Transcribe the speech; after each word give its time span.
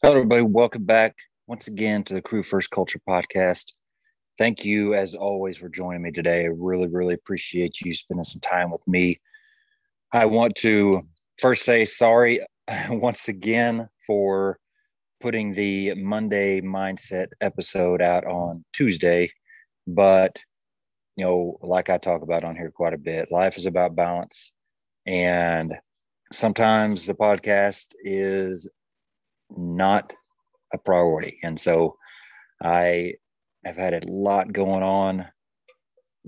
Hello, 0.00 0.14
everybody. 0.14 0.42
Welcome 0.42 0.84
back 0.84 1.16
once 1.48 1.66
again 1.66 2.04
to 2.04 2.14
the 2.14 2.22
Crew 2.22 2.44
First 2.44 2.70
Culture 2.70 3.00
podcast. 3.08 3.72
Thank 4.38 4.64
you, 4.64 4.94
as 4.94 5.16
always, 5.16 5.58
for 5.58 5.68
joining 5.68 6.02
me 6.02 6.12
today. 6.12 6.42
I 6.42 6.50
really, 6.56 6.86
really 6.86 7.14
appreciate 7.14 7.80
you 7.80 7.92
spending 7.92 8.22
some 8.22 8.40
time 8.40 8.70
with 8.70 8.86
me. 8.86 9.20
I 10.12 10.24
want 10.26 10.54
to 10.58 11.02
first 11.40 11.64
say 11.64 11.84
sorry 11.84 12.46
once 12.90 13.26
again 13.26 13.88
for 14.06 14.60
putting 15.20 15.52
the 15.52 15.94
Monday 15.94 16.60
mindset 16.60 17.26
episode 17.40 18.00
out 18.00 18.24
on 18.24 18.64
Tuesday, 18.72 19.28
but 19.88 20.40
you 21.16 21.24
know, 21.24 21.58
like 21.60 21.90
I 21.90 21.98
talk 21.98 22.22
about 22.22 22.44
on 22.44 22.54
here 22.54 22.70
quite 22.70 22.94
a 22.94 22.98
bit, 22.98 23.32
life 23.32 23.56
is 23.56 23.66
about 23.66 23.96
balance. 23.96 24.52
And 25.08 25.74
sometimes 26.32 27.04
the 27.04 27.14
podcast 27.14 27.86
is 28.04 28.68
not 29.56 30.12
a 30.72 30.78
priority. 30.78 31.38
And 31.42 31.58
so 31.58 31.96
I 32.62 33.14
have 33.64 33.76
had 33.76 33.94
a 33.94 34.06
lot 34.06 34.52
going 34.52 34.82
on 34.82 35.26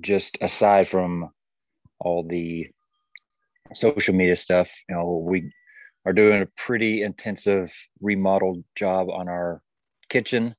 just 0.00 0.38
aside 0.40 0.88
from 0.88 1.30
all 2.00 2.26
the 2.26 2.68
social 3.74 4.14
media 4.14 4.36
stuff. 4.36 4.70
You 4.88 4.96
know, 4.96 5.24
we 5.26 5.52
are 6.06 6.12
doing 6.12 6.42
a 6.42 6.48
pretty 6.56 7.02
intensive 7.02 7.72
remodel 8.00 8.62
job 8.74 9.10
on 9.10 9.28
our 9.28 9.62
kitchen 10.08 10.54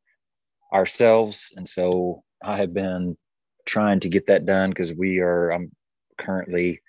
ourselves. 0.74 1.52
And 1.55 1.68
so 1.68 2.24
I 2.44 2.58
have 2.58 2.74
been 2.74 3.18
trying 3.66 4.00
to 4.02 4.10
get 4.10 4.28
that 4.28 4.46
done 4.46 4.70
because 4.70 4.94
we 4.94 5.20
are, 5.20 5.52
I'm 5.52 5.72
currently 6.18 6.82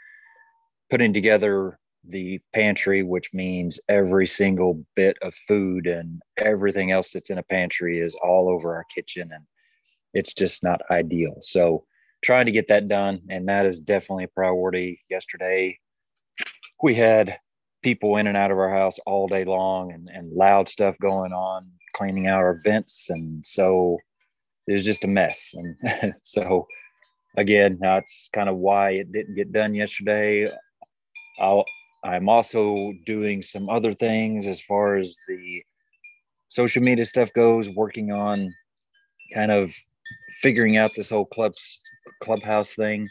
putting 0.90 1.12
together 1.12 1.78
the 2.04 2.40
pantry, 2.54 3.02
which 3.02 3.32
means 3.32 3.80
every 3.88 4.26
single 4.26 4.84
bit 4.96 5.16
of 5.22 5.34
food 5.46 5.86
and 5.86 6.20
everything 6.38 6.90
else 6.90 7.12
that's 7.12 7.30
in 7.30 7.38
a 7.38 7.42
pantry 7.44 8.00
is 8.00 8.16
all 8.16 8.48
over 8.48 8.74
our 8.74 8.84
kitchen. 8.94 9.30
And 9.32 9.44
it's 10.14 10.34
just 10.34 10.62
not 10.62 10.80
ideal. 10.90 11.36
So, 11.40 11.84
trying 12.22 12.46
to 12.46 12.52
get 12.52 12.68
that 12.68 12.88
done. 12.88 13.20
And 13.28 13.48
that 13.48 13.66
is 13.66 13.80
definitely 13.80 14.24
a 14.24 14.28
priority. 14.28 15.00
Yesterday, 15.10 15.78
we 16.82 16.94
had 16.94 17.38
people 17.82 18.16
in 18.16 18.26
and 18.26 18.36
out 18.36 18.50
of 18.50 18.58
our 18.58 18.70
house 18.70 18.98
all 19.06 19.26
day 19.26 19.44
long 19.44 19.92
and, 19.92 20.08
and 20.08 20.32
loud 20.32 20.68
stuff 20.68 20.96
going 21.00 21.32
on, 21.32 21.68
cleaning 21.94 22.28
out 22.28 22.38
our 22.38 22.60
vents. 22.64 23.10
And 23.10 23.44
so 23.44 23.98
it 24.66 24.72
was 24.72 24.84
just 24.84 25.04
a 25.04 25.08
mess. 25.08 25.54
And 25.54 26.14
so, 26.22 26.66
again, 27.36 27.78
that's 27.80 28.28
kind 28.32 28.48
of 28.48 28.56
why 28.56 28.90
it 28.90 29.12
didn't 29.12 29.34
get 29.34 29.52
done 29.52 29.74
yesterday. 29.74 30.50
I'll, 31.40 31.64
I'm 32.04 32.28
also 32.28 32.92
doing 33.06 33.42
some 33.42 33.68
other 33.68 33.94
things 33.94 34.46
as 34.46 34.60
far 34.60 34.96
as 34.96 35.16
the 35.28 35.62
social 36.48 36.82
media 36.82 37.04
stuff 37.04 37.32
goes, 37.32 37.68
working 37.70 38.12
on 38.12 38.52
kind 39.32 39.52
of 39.52 39.72
figuring 40.40 40.76
out 40.76 40.90
this 40.94 41.10
whole 41.10 41.26
clubs 41.26 41.80
clubhouse 42.22 42.74
thing. 42.74 43.08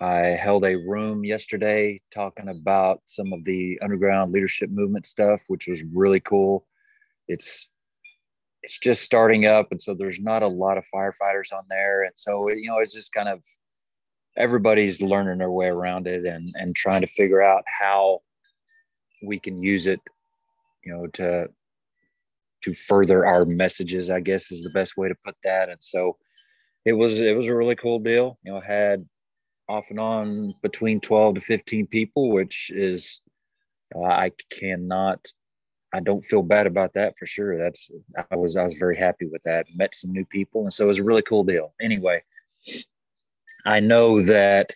I 0.00 0.38
held 0.40 0.64
a 0.64 0.76
room 0.76 1.24
yesterday 1.24 2.00
talking 2.12 2.48
about 2.48 3.02
some 3.04 3.32
of 3.34 3.44
the 3.44 3.78
underground 3.82 4.32
leadership 4.32 4.70
movement 4.70 5.04
stuff, 5.04 5.42
which 5.48 5.66
was 5.66 5.82
really 5.92 6.20
cool. 6.20 6.66
It's 7.28 7.70
it's 8.62 8.78
just 8.78 9.02
starting 9.02 9.46
up, 9.46 9.72
and 9.72 9.82
so 9.82 9.94
there's 9.94 10.20
not 10.20 10.42
a 10.42 10.48
lot 10.48 10.78
of 10.78 10.84
firefighters 10.94 11.52
on 11.52 11.64
there, 11.68 12.02
and 12.04 12.12
so 12.14 12.50
you 12.50 12.68
know 12.68 12.78
it's 12.78 12.94
just 12.94 13.12
kind 13.12 13.28
of 13.28 13.42
everybody's 14.36 15.02
learning 15.02 15.38
their 15.38 15.50
way 15.50 15.66
around 15.66 16.06
it 16.06 16.24
and 16.24 16.54
and 16.56 16.74
trying 16.74 17.00
to 17.00 17.06
figure 17.06 17.42
out 17.42 17.64
how 17.66 18.20
we 19.22 19.38
can 19.38 19.62
use 19.62 19.86
it 19.86 20.00
you 20.84 20.92
know 20.92 21.06
to 21.08 21.48
to 22.62 22.74
further 22.74 23.26
our 23.26 23.44
messages 23.44 24.10
i 24.10 24.20
guess 24.20 24.50
is 24.50 24.62
the 24.62 24.70
best 24.70 24.96
way 24.96 25.08
to 25.08 25.14
put 25.24 25.36
that. 25.44 25.68
And 25.68 25.82
so 25.82 26.16
it 26.84 26.92
was 26.92 27.20
it 27.20 27.36
was 27.36 27.46
a 27.46 27.54
really 27.54 27.76
cool 27.76 27.98
deal. 27.98 28.38
You 28.44 28.52
know 28.52 28.60
had 28.60 29.06
off 29.68 29.86
and 29.90 30.00
on 30.00 30.54
between 30.62 31.00
12 31.00 31.36
to 31.36 31.40
15 31.40 31.86
people 31.86 32.32
which 32.32 32.72
is 32.74 33.20
uh, 33.94 34.00
i 34.02 34.32
cannot 34.50 35.28
i 35.94 36.00
don't 36.00 36.26
feel 36.26 36.42
bad 36.42 36.66
about 36.66 36.92
that 36.94 37.14
for 37.18 37.26
sure. 37.26 37.58
That's 37.58 37.90
i 38.30 38.36
was 38.36 38.56
i 38.56 38.62
was 38.62 38.74
very 38.74 38.96
happy 38.96 39.26
with 39.26 39.42
that. 39.44 39.66
Met 39.74 39.94
some 39.94 40.12
new 40.12 40.24
people 40.24 40.62
and 40.62 40.72
so 40.72 40.84
it 40.84 40.88
was 40.88 40.98
a 40.98 41.04
really 41.04 41.22
cool 41.22 41.44
deal. 41.44 41.74
Anyway 41.80 42.22
I 43.64 43.80
know 43.80 44.20
that 44.22 44.74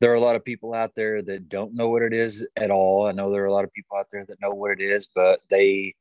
there 0.00 0.10
are 0.10 0.16
a 0.16 0.20
lot 0.20 0.36
of 0.36 0.44
people 0.44 0.74
out 0.74 0.94
there 0.94 1.22
that 1.22 1.48
don't 1.48 1.74
know 1.74 1.88
what 1.90 2.02
it 2.02 2.12
is 2.12 2.46
at 2.56 2.70
all. 2.70 3.06
I 3.06 3.12
know 3.12 3.30
there 3.30 3.42
are 3.42 3.46
a 3.46 3.52
lot 3.52 3.64
of 3.64 3.72
people 3.72 3.98
out 3.98 4.06
there 4.10 4.24
that 4.26 4.40
know 4.40 4.50
what 4.50 4.70
it 4.70 4.80
is, 4.80 5.08
but 5.14 5.40
they 5.50 5.94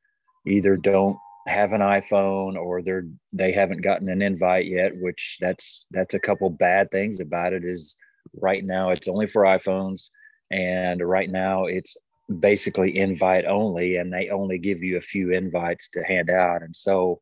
either 0.48 0.78
don't 0.78 1.18
have 1.48 1.74
an 1.74 1.82
iPhone 1.82 2.56
or 2.56 2.82
they're 2.82 3.08
they 3.34 3.52
haven't 3.52 3.82
gotten 3.82 4.10
an 4.10 4.22
invite 4.22 4.68
yet, 4.68 4.96
which 4.96 5.38
that's 5.42 5.88
that's 5.92 6.14
a 6.14 6.20
couple 6.20 6.50
bad 6.50 6.92
things 6.92 7.20
about 7.20 7.54
it 7.54 7.66
is 7.66 7.98
right 8.36 8.64
now 8.64 8.90
it's 8.90 9.08
only 9.08 9.28
for 9.28 9.44
iPhones 9.44 10.10
and 10.52 11.02
right 11.02 11.30
now 11.30 11.66
it's 11.66 11.98
basically 12.40 12.98
invite 12.98 13.46
only 13.46 13.96
and 13.96 14.14
they 14.14 14.30
only 14.30 14.60
give 14.60 14.84
you 14.84 14.98
a 14.98 15.02
few 15.02 15.34
invites 15.34 15.90
to 15.90 16.04
hand 16.04 16.30
out 16.30 16.62
and 16.62 16.76
so 16.76 17.20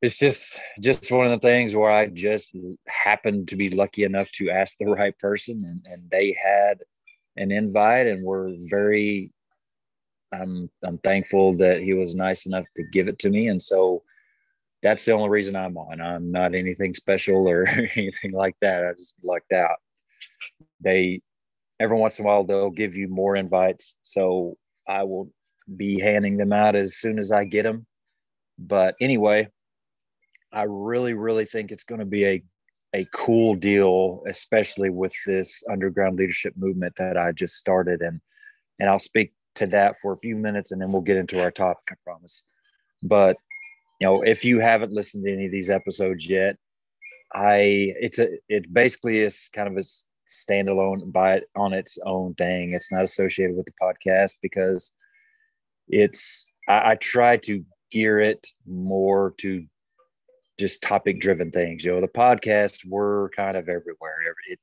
it's 0.00 0.16
just 0.16 0.60
just 0.80 1.10
one 1.10 1.26
of 1.26 1.32
the 1.32 1.46
things 1.46 1.74
where 1.74 1.90
I 1.90 2.06
just 2.06 2.56
happened 2.86 3.48
to 3.48 3.56
be 3.56 3.70
lucky 3.70 4.04
enough 4.04 4.30
to 4.32 4.50
ask 4.50 4.76
the 4.78 4.86
right 4.98 5.16
person 5.18 5.64
and, 5.64 5.92
and 5.92 6.10
they 6.10 6.36
had 6.42 6.78
an 7.36 7.50
invite 7.50 8.06
and 8.06 8.24
were 8.24 8.52
very 8.70 9.32
I'm 10.32 10.70
I'm 10.84 10.98
thankful 10.98 11.54
that 11.54 11.80
he 11.80 11.94
was 11.94 12.14
nice 12.14 12.46
enough 12.46 12.66
to 12.76 12.84
give 12.92 13.08
it 13.08 13.18
to 13.20 13.30
me 13.30 13.48
and 13.48 13.62
so 13.62 14.02
that's 14.82 15.04
the 15.04 15.12
only 15.12 15.28
reason 15.28 15.56
I'm 15.56 15.76
on. 15.76 16.00
I'm 16.00 16.30
not 16.30 16.54
anything 16.54 16.94
special 16.94 17.48
or 17.48 17.66
anything 17.96 18.32
like 18.32 18.54
that. 18.60 18.86
I 18.86 18.92
just 18.92 19.16
lucked 19.24 19.52
out. 19.52 19.76
They 20.80 21.20
every 21.80 21.96
once 21.96 22.18
in 22.18 22.24
a 22.24 22.28
while 22.28 22.44
they'll 22.44 22.70
give 22.70 22.96
you 22.96 23.08
more 23.08 23.36
invites, 23.36 23.96
so 24.02 24.56
I 24.88 25.02
will 25.02 25.30
be 25.76 26.00
handing 26.00 26.36
them 26.36 26.52
out 26.52 26.76
as 26.76 26.96
soon 26.96 27.18
as 27.18 27.32
I 27.32 27.44
get 27.44 27.64
them. 27.64 27.86
But 28.58 28.94
anyway, 29.00 29.48
I 30.52 30.62
really, 30.62 31.14
really 31.14 31.44
think 31.44 31.70
it's 31.70 31.84
going 31.84 32.00
to 32.00 32.06
be 32.06 32.24
a 32.26 32.42
a 32.94 33.06
cool 33.12 33.54
deal, 33.54 34.22
especially 34.26 34.88
with 34.88 35.12
this 35.26 35.62
underground 35.70 36.16
leadership 36.16 36.54
movement 36.56 36.94
that 36.96 37.18
I 37.18 37.32
just 37.32 37.56
started, 37.56 38.00
and 38.00 38.20
and 38.80 38.88
I'll 38.88 38.98
speak 38.98 39.32
to 39.56 39.66
that 39.68 40.00
for 40.00 40.12
a 40.12 40.18
few 40.18 40.36
minutes, 40.36 40.72
and 40.72 40.80
then 40.80 40.90
we'll 40.90 41.02
get 41.02 41.16
into 41.16 41.42
our 41.42 41.50
topic. 41.50 41.84
I 41.90 41.94
promise. 42.04 42.44
But 43.02 43.36
you 44.00 44.06
know, 44.06 44.22
if 44.22 44.44
you 44.44 44.60
haven't 44.60 44.92
listened 44.92 45.24
to 45.24 45.32
any 45.32 45.46
of 45.46 45.52
these 45.52 45.70
episodes 45.70 46.28
yet, 46.28 46.56
I 47.34 47.92
it's 48.00 48.18
a 48.18 48.28
it 48.48 48.72
basically 48.72 49.18
is 49.18 49.50
kind 49.52 49.68
of 49.68 49.76
a 49.76 49.86
standalone 50.28 51.12
by 51.12 51.34
it 51.36 51.44
on 51.56 51.72
its 51.72 51.98
own 52.04 52.34
thing. 52.34 52.72
It's 52.72 52.92
not 52.92 53.02
associated 53.02 53.56
with 53.56 53.66
the 53.66 53.72
podcast 53.82 54.36
because 54.42 54.94
it's 55.88 56.46
I, 56.68 56.92
I 56.92 56.94
try 56.96 57.36
to 57.38 57.64
gear 57.90 58.20
it 58.20 58.46
more 58.66 59.34
to 59.38 59.64
just 60.58 60.82
topic 60.82 61.20
driven 61.20 61.50
things. 61.50 61.84
You 61.84 61.92
know, 61.92 62.00
the 62.00 62.08
podcast 62.08 62.84
we're 62.86 63.30
kind 63.30 63.56
of 63.56 63.68
everywhere. 63.68 64.16
It, 64.48 64.58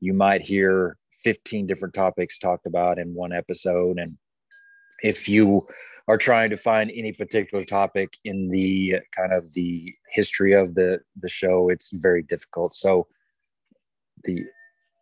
you 0.00 0.12
might 0.12 0.42
hear 0.42 0.96
15 1.22 1.66
different 1.66 1.94
topics 1.94 2.38
talked 2.38 2.66
about 2.66 2.98
in 2.98 3.14
one 3.14 3.32
episode. 3.32 3.98
And 3.98 4.16
if 5.02 5.28
you 5.28 5.66
are 6.08 6.18
trying 6.18 6.50
to 6.50 6.56
find 6.56 6.90
any 6.94 7.12
particular 7.12 7.64
topic 7.64 8.10
in 8.24 8.48
the 8.48 8.96
kind 9.16 9.32
of 9.32 9.52
the 9.52 9.94
history 10.10 10.52
of 10.52 10.74
the, 10.74 11.00
the 11.20 11.28
show, 11.28 11.68
it's 11.70 11.90
very 11.92 12.22
difficult. 12.22 12.74
So 12.74 13.06
the 14.24 14.44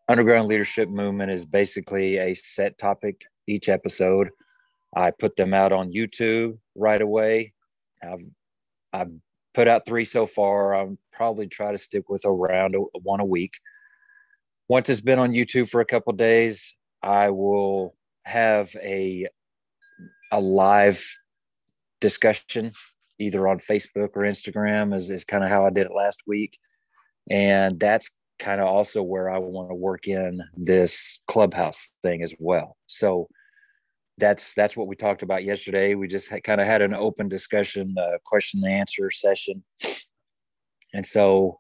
underground 0.09 0.49
leadership 0.49 0.89
movement 0.89 1.31
is 1.31 1.47
basically 1.47 2.19
a 2.19 2.35
set 2.35 2.79
topic 2.79 3.23
each 3.47 3.69
episode. 3.69 4.31
I 4.97 5.11
put 5.11 5.37
them 5.37 5.53
out 5.53 5.73
on 5.73 5.93
YouTube 5.93 6.59
right 6.75 7.01
away. 7.01 7.53
I've, 8.03 8.25
I've 8.93 9.13
put 9.59 9.67
out 9.67 9.85
three 9.85 10.05
so 10.05 10.25
far. 10.25 10.73
I'll 10.73 10.97
probably 11.13 11.49
try 11.49 11.73
to 11.73 11.79
stick 11.79 12.09
with 12.09 12.25
around 12.25 12.77
one 13.03 13.19
a 13.19 13.25
week. 13.25 13.55
Once 14.69 14.89
it's 14.89 15.01
been 15.01 15.19
on 15.19 15.33
YouTube 15.33 15.69
for 15.69 15.81
a 15.81 15.85
couple 15.85 16.13
days, 16.13 16.77
I 17.03 17.31
will 17.31 17.97
have 18.23 18.71
a 18.77 19.27
a 20.31 20.39
live 20.39 21.05
discussion 22.01 22.71
either 23.19 23.49
on 23.49 23.59
Facebook 23.59 24.11
or 24.15 24.23
Instagram 24.23 24.95
is, 24.95 25.11
is 25.11 25.25
kind 25.25 25.43
of 25.43 25.51
how 25.51 25.67
I 25.67 25.71
did 25.71 25.87
it 25.87 25.93
last 25.93 26.23
week. 26.25 26.57
And 27.29 27.81
that's 27.81 28.13
kind 28.39 28.61
of 28.61 28.69
also 28.69 29.03
where 29.03 29.29
I 29.29 29.39
want 29.39 29.71
to 29.71 29.75
work 29.75 30.07
in 30.07 30.41
this 30.57 31.21
clubhouse 31.27 31.91
thing 32.03 32.23
as 32.23 32.33
well. 32.39 32.77
So 32.87 33.27
that's 34.19 34.55
that's 34.55 34.77
what 34.77 34.89
we 34.89 34.97
talked 34.97 35.23
about 35.23 35.45
yesterday. 35.45 35.95
We 35.95 36.09
just 36.09 36.31
kind 36.45 36.61
of 36.61 36.67
had 36.67 36.83
an 36.83 36.95
open 36.95 37.29
discussion, 37.29 37.95
uh, 37.99 38.19
question 38.25 38.61
and 38.65 38.73
answer 38.73 39.11
session, 39.11 39.63
and 40.95 41.07
so 41.07 41.59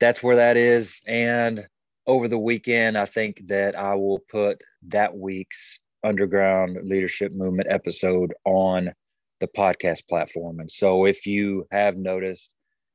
that's 0.00 0.22
where 0.22 0.36
that 0.36 0.56
is. 0.56 1.00
And 1.06 1.66
over 2.06 2.28
the 2.28 2.38
weekend, 2.38 2.96
I 2.96 3.06
think 3.06 3.42
that 3.46 3.76
I 3.76 3.94
will 3.94 4.20
put 4.30 4.60
that 4.88 5.16
week's 5.16 5.80
underground 6.04 6.78
leadership 6.82 7.32
movement 7.32 7.68
episode 7.70 8.32
on 8.44 8.92
the 9.40 9.48
podcast 9.48 10.06
platform. 10.08 10.60
And 10.60 10.70
so 10.70 11.04
if 11.04 11.26
you 11.26 11.66
have 11.72 11.96
noticed 11.96 12.54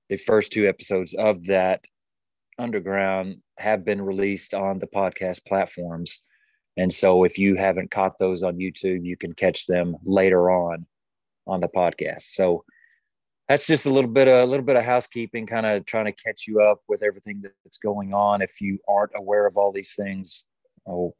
the 0.10 0.18
first 0.18 0.52
two 0.52 0.68
episodes 0.68 1.14
of 1.14 1.46
that 1.46 1.82
underground 2.58 3.38
have 3.58 3.84
been 3.86 4.02
released 4.02 4.54
on 4.54 4.80
the 4.80 4.88
podcast 4.88 5.46
platforms. 5.46 6.22
And 6.78 6.94
so 6.94 7.24
if 7.24 7.38
you 7.38 7.56
haven't 7.56 7.92
caught 7.92 8.18
those 8.18 8.44
on 8.44 8.58
YouTube, 8.58 9.04
you 9.06 9.18
can 9.18 9.34
catch 9.34 9.66
them 9.66 9.98
later 10.04 10.50
on 10.50 10.86
on 11.48 11.60
the 11.60 11.68
podcast. 11.68 12.24
So 12.24 12.64
that's 13.50 13.68
just 13.68 13.86
a 13.86 13.90
little 13.90 14.10
bit 14.10 14.28
of, 14.30 14.44
a 14.44 14.46
little 14.46 14.66
bit 14.66 14.78
of 14.78 14.86
housekeeping, 14.86 15.46
kind 15.46 15.66
of 15.66 15.86
trying 15.86 16.06
to 16.06 16.14
catch 16.14 16.48
you 16.48 16.62
up 16.62 16.80
with 16.88 17.04
everything 17.04 17.44
that's 17.64 17.78
going 17.78 18.14
on. 18.14 18.42
If 18.42 18.62
you 18.62 18.80
aren't 18.88 19.12
aware 19.16 19.46
of 19.46 19.58
all 19.58 19.74
these 19.74 19.94
things, 19.96 20.46
oh, 20.88 21.14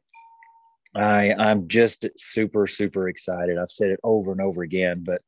I 0.94 1.32
I'm 1.34 1.68
just 1.68 2.08
super 2.16 2.66
super 2.66 3.08
excited. 3.08 3.58
I've 3.58 3.70
said 3.70 3.90
it 3.90 4.00
over 4.02 4.32
and 4.32 4.40
over 4.40 4.62
again, 4.62 5.04
but 5.04 5.22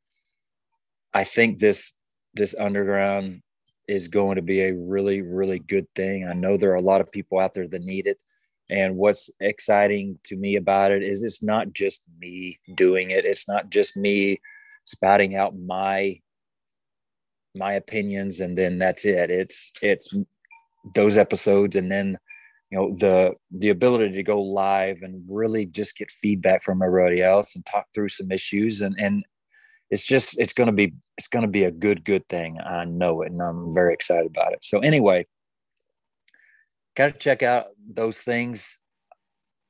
I 1.13 1.25
think 1.25 1.59
this 1.59 1.93
this 2.35 2.55
underground 2.59 3.43
is 3.87 4.09
going 4.09 4.37
to 4.37 4.43
be 4.43 4.63
a 4.63 4.75
really 4.75 5.23
really 5.23 5.59
good 5.59 5.87
thing. 5.95 6.27
I 6.27 6.33
know 6.33 6.57
there 6.57 6.73
are 6.73 6.77
a 6.77 6.83
lot 6.83 7.01
of 7.01 7.13
people 7.13 7.39
out 7.39 7.55
there 7.55 7.69
that 7.69 7.83
need 7.83 8.07
it. 8.07 8.19
And 8.71 8.97
what's 8.97 9.31
exciting 9.41 10.19
to 10.25 10.37
me 10.37 10.57
about 10.57 10.91
it 10.91 11.03
is 11.03 11.23
it's 11.23 11.43
not 11.43 11.73
just 11.73 12.03
me 12.19 12.59
doing 12.75 13.11
it. 13.11 13.25
It's 13.25 13.47
not 13.47 13.71
just 13.71 13.97
me 13.97 14.41
spouting 14.85 15.37
out 15.37 15.57
my 15.57 16.21
my 17.57 17.75
opinions 17.75 18.41
and 18.41 18.59
then 18.59 18.79
that's 18.79 19.05
it. 19.05 19.31
It's 19.31 19.73
it's 19.83 20.15
those 20.95 21.17
episodes 21.17 21.77
and 21.77 21.91
then 21.91 22.19
you 22.71 22.79
know 22.79 22.97
the 22.99 23.33
the 23.53 23.69
ability 23.69 24.13
to 24.15 24.23
go 24.23 24.41
live 24.41 25.03
and 25.03 25.23
really 25.29 25.67
just 25.67 25.97
get 25.97 26.11
feedback 26.11 26.63
from 26.63 26.83
everybody 26.83 27.23
else 27.23 27.55
and 27.55 27.65
talk 27.67 27.87
through 27.95 28.09
some 28.09 28.33
issues. 28.33 28.81
And 28.81 28.97
and 28.99 29.25
it's 29.91 30.05
just 30.05 30.39
it's 30.39 30.55
going 30.55 30.69
to 30.69 30.73
be 30.73 30.95
it's 31.19 31.29
going 31.29 31.45
to 31.45 31.51
be 31.51 31.65
a 31.65 31.71
good 31.71 32.03
good 32.05 32.27
thing. 32.29 32.59
I 32.65 32.87
know 32.87 33.23
it 33.23 33.31
and 33.31 33.43
i'm 33.43 33.75
very 33.75 33.93
excited 33.93 34.27
about 34.27 34.55
it. 34.55 34.65
So 34.65 34.81
anyway 34.81 35.27
got 36.97 37.07
to 37.07 37.19
check 37.19 37.43
out 37.43 37.67
those 37.93 38.23
things 38.23 38.79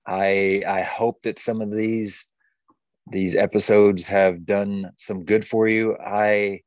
i 0.06 0.62
i 0.66 0.82
hope 0.82 1.20
that 1.22 1.38
some 1.38 1.60
of 1.60 1.70
these 1.70 2.26
these 3.10 3.36
episodes 3.36 4.06
have 4.06 4.46
done 4.46 4.90
some 4.96 5.24
good 5.24 5.46
for 5.46 5.68
you 5.68 5.96
i 5.98 6.60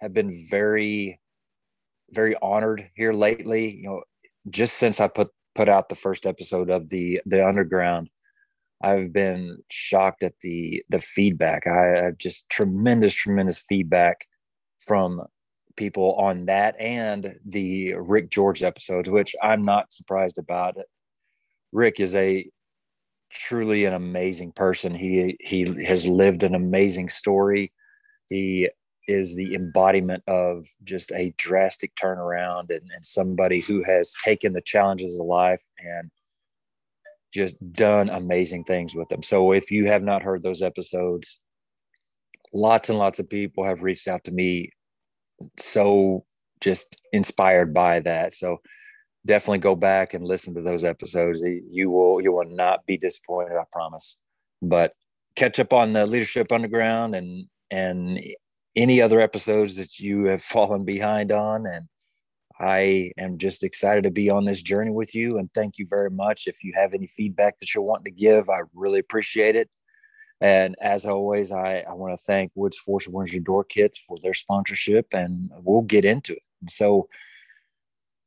have 0.00 0.12
been 0.12 0.46
very, 0.48 1.20
very 2.10 2.36
honored 2.40 2.90
here 2.94 3.12
lately. 3.12 3.76
You 3.76 3.82
know, 3.84 4.02
just 4.50 4.76
since 4.76 5.00
I 5.00 5.08
put 5.08 5.30
put 5.54 5.68
out 5.68 5.88
the 5.88 5.94
first 5.94 6.26
episode 6.26 6.70
of 6.70 6.88
the 6.88 7.20
the 7.26 7.46
Underground, 7.46 8.08
I've 8.82 9.12
been 9.12 9.58
shocked 9.70 10.22
at 10.22 10.34
the 10.42 10.82
the 10.88 11.00
feedback. 11.00 11.66
I 11.66 12.04
have 12.04 12.18
just 12.18 12.48
tremendous, 12.50 13.14
tremendous 13.14 13.60
feedback 13.60 14.26
from 14.86 15.22
people 15.78 16.14
on 16.14 16.44
that 16.46 16.78
and 16.78 17.38
the 17.46 17.94
Rick 17.94 18.30
George 18.30 18.62
episodes, 18.62 19.08
which 19.08 19.34
I'm 19.42 19.62
not 19.62 19.92
surprised 19.94 20.36
about. 20.36 20.76
Rick 21.72 22.00
is 22.00 22.14
a 22.16 22.50
truly 23.30 23.84
an 23.84 23.94
amazing 23.94 24.52
person. 24.52 24.94
He 24.94 25.38
he 25.40 25.84
has 25.84 26.06
lived 26.06 26.42
an 26.42 26.54
amazing 26.54 27.08
story. 27.08 27.72
He 28.28 28.68
is 29.06 29.34
the 29.34 29.54
embodiment 29.54 30.22
of 30.26 30.66
just 30.84 31.12
a 31.12 31.32
drastic 31.38 31.94
turnaround 31.94 32.70
and, 32.70 32.90
and 32.94 33.04
somebody 33.04 33.60
who 33.60 33.82
has 33.84 34.12
taken 34.22 34.52
the 34.52 34.60
challenges 34.60 35.18
of 35.18 35.26
life 35.26 35.62
and 35.78 36.10
just 37.32 37.56
done 37.72 38.10
amazing 38.10 38.64
things 38.64 38.94
with 38.94 39.08
them. 39.08 39.22
So 39.22 39.52
if 39.52 39.70
you 39.70 39.86
have 39.86 40.02
not 40.02 40.22
heard 40.22 40.42
those 40.42 40.60
episodes, 40.60 41.40
lots 42.52 42.90
and 42.90 42.98
lots 42.98 43.18
of 43.18 43.30
people 43.30 43.64
have 43.64 43.82
reached 43.82 44.08
out 44.08 44.24
to 44.24 44.32
me 44.32 44.72
so 45.58 46.24
just 46.60 47.00
inspired 47.12 47.72
by 47.72 48.00
that. 48.00 48.34
So 48.34 48.58
definitely 49.26 49.58
go 49.58 49.76
back 49.76 50.14
and 50.14 50.24
listen 50.24 50.54
to 50.54 50.62
those 50.62 50.84
episodes. 50.84 51.44
You 51.70 51.90
will 51.90 52.20
you 52.20 52.32
will 52.32 52.48
not 52.48 52.84
be 52.86 52.96
disappointed, 52.96 53.56
I 53.56 53.64
promise. 53.72 54.18
But 54.62 54.92
catch 55.36 55.60
up 55.60 55.72
on 55.72 55.92
the 55.92 56.06
leadership 56.06 56.50
underground 56.50 57.14
and 57.14 57.46
and 57.70 58.18
any 58.74 59.00
other 59.00 59.20
episodes 59.20 59.76
that 59.76 59.98
you 59.98 60.24
have 60.24 60.42
fallen 60.54 60.84
behind 60.84 61.32
on. 61.32 61.66
And 61.66 61.86
I 62.60 63.12
am 63.18 63.38
just 63.38 63.62
excited 63.62 64.04
to 64.04 64.10
be 64.10 64.30
on 64.30 64.44
this 64.44 64.62
journey 64.62 64.90
with 64.90 65.14
you. 65.14 65.38
And 65.38 65.52
thank 65.54 65.78
you 65.78 65.86
very 65.88 66.10
much. 66.10 66.46
If 66.46 66.64
you 66.64 66.72
have 66.74 66.94
any 66.94 67.06
feedback 67.06 67.58
that 67.58 67.74
you're 67.74 67.84
wanting 67.84 68.12
to 68.12 68.20
give, 68.20 68.50
I 68.50 68.62
really 68.74 68.98
appreciate 68.98 69.54
it. 69.54 69.68
And 70.40 70.76
as 70.80 71.04
always, 71.04 71.50
I, 71.50 71.84
I 71.88 71.94
want 71.94 72.16
to 72.16 72.24
thank 72.24 72.52
Woods 72.54 72.78
Force 72.78 73.08
Windsor 73.08 73.40
Door 73.40 73.64
Kits 73.64 73.98
for 73.98 74.16
their 74.22 74.34
sponsorship, 74.34 75.06
and 75.12 75.50
we'll 75.62 75.82
get 75.82 76.04
into 76.04 76.34
it. 76.34 76.42
And 76.60 76.70
so, 76.70 77.08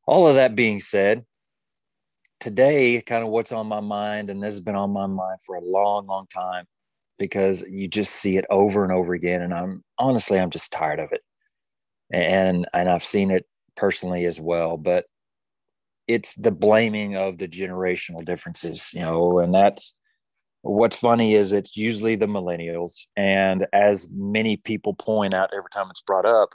all 0.05 0.27
of 0.27 0.35
that 0.35 0.55
being 0.55 0.81
said, 0.81 1.25
today, 2.41 3.01
kind 3.01 3.23
of 3.23 3.29
what's 3.29 3.53
on 3.53 3.67
my 3.67 3.79
mind, 3.79 4.29
and 4.29 4.43
this 4.43 4.55
has 4.55 4.59
been 4.59 4.75
on 4.75 4.91
my 4.91 5.07
mind 5.07 5.39
for 5.45 5.55
a 5.55 5.63
long, 5.63 6.07
long 6.07 6.27
time, 6.27 6.65
because 7.17 7.61
you 7.61 7.87
just 7.87 8.15
see 8.15 8.37
it 8.37 8.45
over 8.49 8.83
and 8.83 8.91
over 8.91 9.13
again. 9.13 9.41
And 9.41 9.53
I'm 9.53 9.83
honestly, 9.97 10.37
I'm 10.39 10.49
just 10.49 10.73
tired 10.73 10.99
of 10.99 11.13
it. 11.13 11.21
And 12.11 12.67
and 12.73 12.89
I've 12.89 13.05
seen 13.05 13.31
it 13.31 13.45
personally 13.77 14.25
as 14.25 14.37
well. 14.37 14.75
But 14.75 15.05
it's 16.07 16.35
the 16.35 16.51
blaming 16.51 17.15
of 17.15 17.37
the 17.37 17.47
generational 17.47 18.25
differences, 18.25 18.91
you 18.93 18.99
know, 18.99 19.39
and 19.39 19.53
that's 19.53 19.95
what's 20.61 20.95
funny 20.95 21.33
is 21.35 21.51
it's 21.51 21.75
usually 21.75 22.15
the 22.15 22.27
millennials. 22.27 23.05
And 23.15 23.67
as 23.73 24.09
many 24.11 24.57
people 24.57 24.93
point 24.93 25.33
out 25.33 25.51
every 25.55 25.69
time 25.71 25.87
it's 25.89 26.01
brought 26.01 26.25
up, 26.25 26.49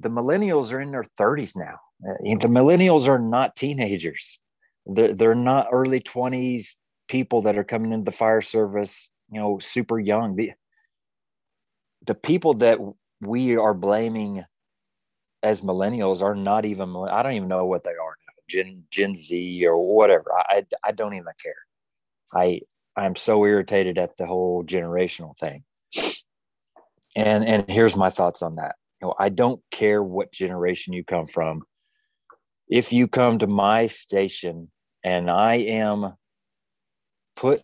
the 0.00 0.10
millennials 0.10 0.72
are 0.72 0.80
in 0.80 0.90
their 0.90 1.04
30s 1.18 1.54
now. 1.56 1.76
Uh, 2.04 2.36
the 2.40 2.48
millennials 2.48 3.06
are 3.08 3.18
not 3.18 3.56
teenagers. 3.56 4.40
They're, 4.86 5.14
they're 5.14 5.34
not 5.34 5.68
early 5.70 6.00
20s 6.00 6.74
people 7.08 7.42
that 7.42 7.58
are 7.58 7.64
coming 7.64 7.92
into 7.92 8.04
the 8.04 8.16
fire 8.16 8.40
service 8.40 9.10
you 9.30 9.40
know 9.40 9.58
super 9.58 9.98
young 9.98 10.36
the 10.36 10.52
the 12.06 12.14
people 12.14 12.54
that 12.54 12.78
we 13.20 13.56
are 13.56 13.74
blaming 13.74 14.44
as 15.42 15.62
millennials 15.62 16.22
are 16.22 16.34
not 16.34 16.64
even 16.64 16.94
i 17.10 17.22
don't 17.22 17.32
even 17.32 17.48
know 17.48 17.66
what 17.66 17.84
they 17.84 17.90
are 17.90 18.16
now 18.26 18.34
gen 18.48 18.84
gen 18.90 19.16
z 19.16 19.64
or 19.66 19.78
whatever 19.94 20.32
i 20.32 20.64
i 20.84 20.92
don't 20.92 21.14
even 21.14 21.32
care 21.42 21.54
i 22.34 22.60
i'm 22.96 23.16
so 23.16 23.44
irritated 23.44 23.98
at 23.98 24.16
the 24.16 24.26
whole 24.26 24.64
generational 24.64 25.36
thing 25.38 25.62
and 27.16 27.44
and 27.44 27.64
here's 27.68 27.96
my 27.96 28.10
thoughts 28.10 28.42
on 28.42 28.56
that 28.56 28.74
you 29.00 29.06
know 29.06 29.14
i 29.18 29.28
don't 29.28 29.60
care 29.70 30.02
what 30.02 30.32
generation 30.32 30.92
you 30.92 31.04
come 31.04 31.26
from 31.26 31.62
if 32.68 32.92
you 32.92 33.06
come 33.08 33.38
to 33.38 33.46
my 33.46 33.86
station 33.86 34.70
and 35.04 35.30
i 35.30 35.56
am 35.56 36.12
put 37.36 37.62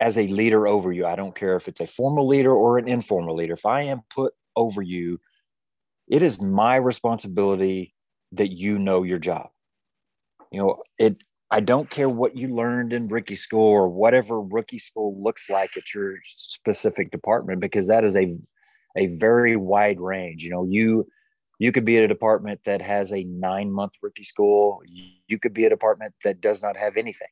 as 0.00 0.18
a 0.18 0.26
leader 0.28 0.66
over 0.66 0.92
you. 0.92 1.06
I 1.06 1.16
don't 1.16 1.34
care 1.34 1.56
if 1.56 1.68
it's 1.68 1.80
a 1.80 1.86
formal 1.86 2.26
leader 2.26 2.54
or 2.54 2.78
an 2.78 2.88
informal 2.88 3.36
leader. 3.36 3.54
If 3.54 3.66
I 3.66 3.82
am 3.84 4.02
put 4.10 4.32
over 4.56 4.82
you, 4.82 5.20
it 6.08 6.22
is 6.22 6.40
my 6.40 6.76
responsibility 6.76 7.94
that 8.32 8.52
you 8.52 8.78
know 8.78 9.02
your 9.02 9.18
job. 9.18 9.48
You 10.52 10.60
know, 10.60 10.82
it 10.98 11.22
I 11.50 11.60
don't 11.60 11.88
care 11.88 12.08
what 12.08 12.36
you 12.36 12.48
learned 12.48 12.92
in 12.92 13.08
rookie 13.08 13.36
school 13.36 13.66
or 13.68 13.88
whatever 13.88 14.40
rookie 14.40 14.78
school 14.78 15.20
looks 15.22 15.48
like 15.48 15.76
at 15.76 15.94
your 15.94 16.16
specific 16.24 17.10
department 17.10 17.60
because 17.60 17.88
that 17.88 18.04
is 18.04 18.16
a 18.16 18.38
a 18.96 19.06
very 19.16 19.56
wide 19.56 20.00
range. 20.00 20.42
You 20.42 20.50
know, 20.50 20.66
you 20.68 21.06
you 21.58 21.72
could 21.72 21.84
be 21.84 21.96
at 21.96 22.04
a 22.04 22.08
department 22.08 22.60
that 22.64 22.82
has 22.82 23.12
a 23.12 23.24
9 23.24 23.72
month 23.72 23.92
rookie 24.02 24.24
school, 24.24 24.80
you 24.86 25.38
could 25.38 25.54
be 25.54 25.64
a 25.64 25.70
department 25.70 26.14
that 26.22 26.40
does 26.40 26.62
not 26.62 26.76
have 26.76 26.96
anything. 26.96 27.28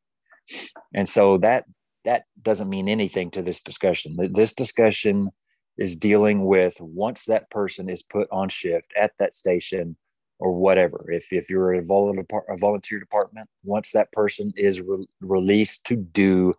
And 0.94 1.08
so 1.08 1.38
that 1.38 1.64
that 2.04 2.24
doesn't 2.40 2.68
mean 2.68 2.88
anything 2.88 3.30
to 3.32 3.42
this 3.42 3.60
discussion. 3.60 4.16
This 4.32 4.54
discussion 4.54 5.30
is 5.76 5.96
dealing 5.96 6.46
with 6.46 6.76
once 6.80 7.24
that 7.24 7.50
person 7.50 7.88
is 7.88 8.02
put 8.02 8.28
on 8.30 8.48
shift 8.48 8.92
at 8.98 9.12
that 9.18 9.34
station 9.34 9.96
or 10.38 10.52
whatever. 10.52 11.10
If, 11.10 11.32
if 11.32 11.48
you're 11.50 11.74
a 11.74 11.82
volunteer, 11.82 13.00
department, 13.00 13.48
once 13.64 13.92
that 13.92 14.12
person 14.12 14.52
is 14.56 14.80
re- 14.80 15.06
released 15.20 15.86
to 15.86 15.96
do 15.96 16.54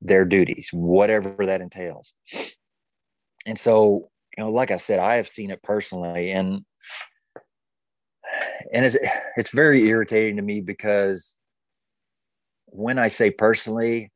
their 0.00 0.24
duties, 0.24 0.70
whatever 0.72 1.34
that 1.44 1.60
entails. 1.60 2.12
And 3.46 3.58
so, 3.58 4.10
you 4.36 4.44
know, 4.44 4.50
like 4.50 4.70
I 4.70 4.76
said, 4.76 4.98
I 4.98 5.16
have 5.16 5.28
seen 5.28 5.50
it 5.50 5.62
personally, 5.62 6.30
and 6.32 6.64
and 8.72 8.84
it's 8.84 8.96
it's 9.36 9.50
very 9.50 9.86
irritating 9.86 10.36
to 10.36 10.42
me 10.42 10.60
because 10.60 11.36
when 12.66 12.98
I 12.98 13.08
say 13.08 13.30
personally, 13.30 14.10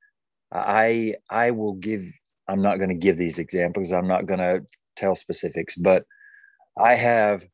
I 0.52 1.14
I 1.30 1.50
will 1.50 1.74
give. 1.74 2.04
I'm 2.50 2.62
not 2.62 2.78
going 2.78 2.88
to 2.88 2.94
give 2.94 3.18
these 3.18 3.38
examples. 3.38 3.92
I'm 3.92 4.08
not 4.08 4.24
going 4.24 4.40
to 4.40 4.62
tell 4.96 5.14
specifics, 5.14 5.76
but 5.76 6.04
I 6.78 6.94
have 6.94 7.44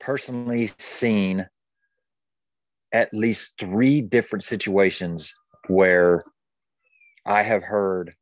personally 0.00 0.70
seen 0.78 1.46
at 2.92 3.12
least 3.14 3.54
three 3.60 4.00
different 4.00 4.42
situations 4.42 5.32
where 5.68 6.24
I 7.26 7.42
have 7.42 7.62
heard 7.62 8.14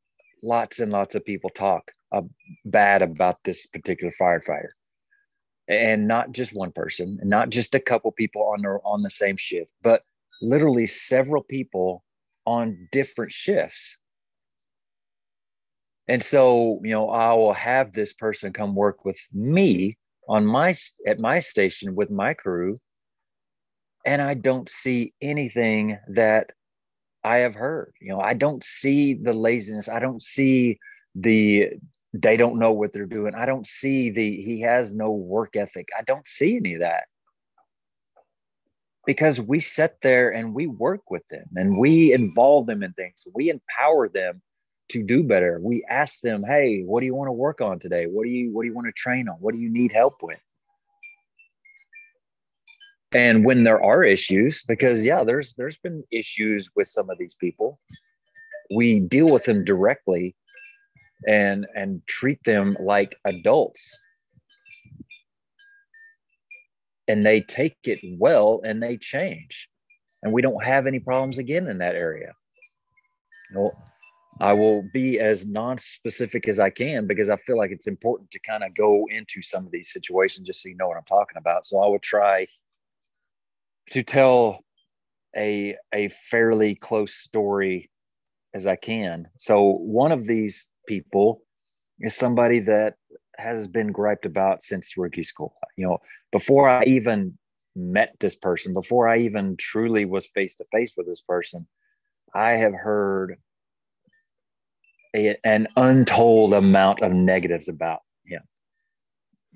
lots 0.42 0.80
and 0.80 0.92
lots 0.92 1.14
of 1.14 1.24
people 1.24 1.50
talk 1.50 1.90
uh, 2.12 2.22
bad 2.64 3.02
about 3.02 3.42
this 3.44 3.66
particular 3.66 4.12
firefighter. 4.20 4.70
And 5.68 6.08
not 6.08 6.32
just 6.32 6.54
one 6.54 6.72
person 6.72 7.18
not 7.22 7.50
just 7.50 7.74
a 7.74 7.80
couple 7.80 8.10
people 8.12 8.42
on 8.42 8.62
the 8.62 8.80
on 8.84 9.02
the 9.02 9.10
same 9.10 9.36
shift 9.36 9.70
but 9.82 10.02
literally 10.40 10.86
several 10.86 11.42
people 11.42 12.04
on 12.46 12.88
different 12.90 13.32
shifts. 13.32 13.98
And 16.08 16.22
so 16.22 16.80
you 16.82 16.90
know 16.90 17.10
i 17.10 17.34
will 17.34 17.52
have 17.52 17.92
this 17.92 18.14
person 18.14 18.52
come 18.52 18.74
work 18.74 19.04
with 19.04 19.18
me 19.32 19.98
on 20.28 20.44
my 20.44 20.76
at 21.06 21.18
my 21.18 21.40
station 21.40 21.94
with 21.94 22.10
my 22.10 22.34
crew 22.34 22.80
and 24.06 24.20
i 24.20 24.34
don't 24.34 24.68
see 24.68 25.12
anything 25.22 25.98
that 26.08 26.50
i 27.24 27.36
have 27.38 27.54
heard 27.54 27.92
you 28.00 28.08
know 28.10 28.20
i 28.20 28.34
don't 28.34 28.64
see 28.64 29.14
the 29.14 29.32
laziness 29.32 29.88
i 29.88 29.98
don't 29.98 30.22
see 30.22 30.78
the 31.14 31.70
they 32.14 32.36
don't 32.36 32.58
know 32.58 32.72
what 32.72 32.92
they're 32.92 33.06
doing. 33.06 33.34
I 33.34 33.46
don't 33.46 33.66
see 33.66 34.10
the 34.10 34.40
he 34.42 34.60
has 34.62 34.94
no 34.94 35.12
work 35.12 35.56
ethic. 35.56 35.88
I 35.98 36.02
don't 36.02 36.26
see 36.26 36.56
any 36.56 36.74
of 36.74 36.80
that. 36.80 37.04
Because 39.06 39.40
we 39.40 39.60
sit 39.60 39.96
there 40.02 40.30
and 40.30 40.54
we 40.54 40.66
work 40.66 41.10
with 41.10 41.26
them 41.28 41.46
and 41.56 41.78
we 41.78 42.12
involve 42.12 42.66
them 42.66 42.82
in 42.82 42.92
things. 42.92 43.26
We 43.34 43.50
empower 43.50 44.08
them 44.08 44.42
to 44.88 45.02
do 45.02 45.22
better. 45.22 45.60
We 45.62 45.84
ask 45.88 46.20
them, 46.20 46.42
"Hey, 46.42 46.82
what 46.82 47.00
do 47.00 47.06
you 47.06 47.14
want 47.14 47.28
to 47.28 47.32
work 47.32 47.60
on 47.60 47.78
today? 47.78 48.06
What 48.06 48.24
do 48.24 48.30
you 48.30 48.52
what 48.52 48.62
do 48.62 48.68
you 48.68 48.74
want 48.74 48.86
to 48.86 48.92
train 48.92 49.28
on? 49.28 49.36
What 49.36 49.54
do 49.54 49.60
you 49.60 49.70
need 49.70 49.92
help 49.92 50.22
with?" 50.22 50.40
And 53.12 53.44
when 53.44 53.64
there 53.64 53.82
are 53.82 54.04
issues, 54.04 54.64
because 54.66 55.04
yeah, 55.04 55.24
there's 55.24 55.54
there's 55.54 55.78
been 55.78 56.04
issues 56.10 56.70
with 56.76 56.88
some 56.88 57.08
of 57.10 57.18
these 57.18 57.34
people, 57.34 57.80
we 58.74 59.00
deal 59.00 59.30
with 59.30 59.44
them 59.44 59.64
directly 59.64 60.34
and 61.26 61.66
and 61.74 62.06
treat 62.06 62.42
them 62.44 62.76
like 62.80 63.16
adults 63.24 63.98
and 67.08 67.24
they 67.24 67.40
take 67.40 67.76
it 67.84 67.98
well 68.18 68.60
and 68.64 68.82
they 68.82 68.96
change 68.96 69.68
and 70.22 70.32
we 70.32 70.42
don't 70.42 70.62
have 70.62 70.86
any 70.86 71.00
problems 71.00 71.38
again 71.38 71.66
in 71.66 71.78
that 71.78 71.96
area 71.96 72.32
well 73.54 73.76
i 74.40 74.52
will 74.52 74.82
be 74.92 75.18
as 75.18 75.46
non-specific 75.46 76.48
as 76.48 76.58
i 76.58 76.70
can 76.70 77.06
because 77.06 77.30
i 77.30 77.36
feel 77.36 77.56
like 77.56 77.70
it's 77.70 77.86
important 77.86 78.30
to 78.30 78.38
kind 78.40 78.64
of 78.64 78.74
go 78.76 79.06
into 79.10 79.42
some 79.42 79.64
of 79.64 79.72
these 79.72 79.92
situations 79.92 80.46
just 80.46 80.62
so 80.62 80.68
you 80.68 80.76
know 80.76 80.88
what 80.88 80.96
i'm 80.96 81.04
talking 81.04 81.36
about 81.36 81.64
so 81.64 81.80
i 81.80 81.88
would 81.88 82.02
try 82.02 82.46
to 83.90 84.02
tell 84.02 84.60
a 85.36 85.76
a 85.92 86.08
fairly 86.08 86.74
close 86.74 87.14
story 87.14 87.90
as 88.54 88.66
i 88.66 88.76
can 88.76 89.28
so 89.36 89.72
one 89.72 90.12
of 90.12 90.26
these 90.26 90.68
people 90.86 91.42
is 92.00 92.14
somebody 92.14 92.60
that 92.60 92.94
has 93.38 93.68
been 93.68 93.92
griped 93.92 94.26
about 94.26 94.62
since 94.62 94.96
rookie 94.96 95.22
school. 95.22 95.54
You 95.76 95.86
know, 95.86 95.98
before 96.32 96.68
I 96.68 96.84
even 96.84 97.38
met 97.76 98.14
this 98.18 98.34
person, 98.34 98.72
before 98.72 99.08
I 99.08 99.18
even 99.18 99.56
truly 99.56 100.04
was 100.04 100.26
face 100.26 100.56
to 100.56 100.64
face 100.72 100.94
with 100.96 101.06
this 101.06 101.20
person, 101.20 101.66
I 102.34 102.50
have 102.56 102.74
heard 102.74 103.36
a, 105.14 105.36
an 105.44 105.68
untold 105.76 106.54
amount 106.54 107.02
of 107.02 107.12
negatives 107.12 107.68
about 107.68 108.00
him. 108.26 108.42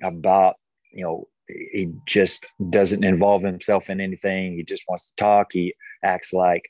About, 0.03 0.57
you 0.93 1.05
know, 1.05 1.29
he 1.49 1.93
just 2.07 2.53
doesn't 2.71 3.05
involve 3.05 3.43
himself 3.43 3.91
in 3.91 4.01
anything. 4.01 4.55
He 4.55 4.65
just 4.65 4.85
wants 4.89 5.09
to 5.09 5.17
talk. 5.17 5.53
He 5.53 5.75
acts 6.03 6.33
like 6.33 6.63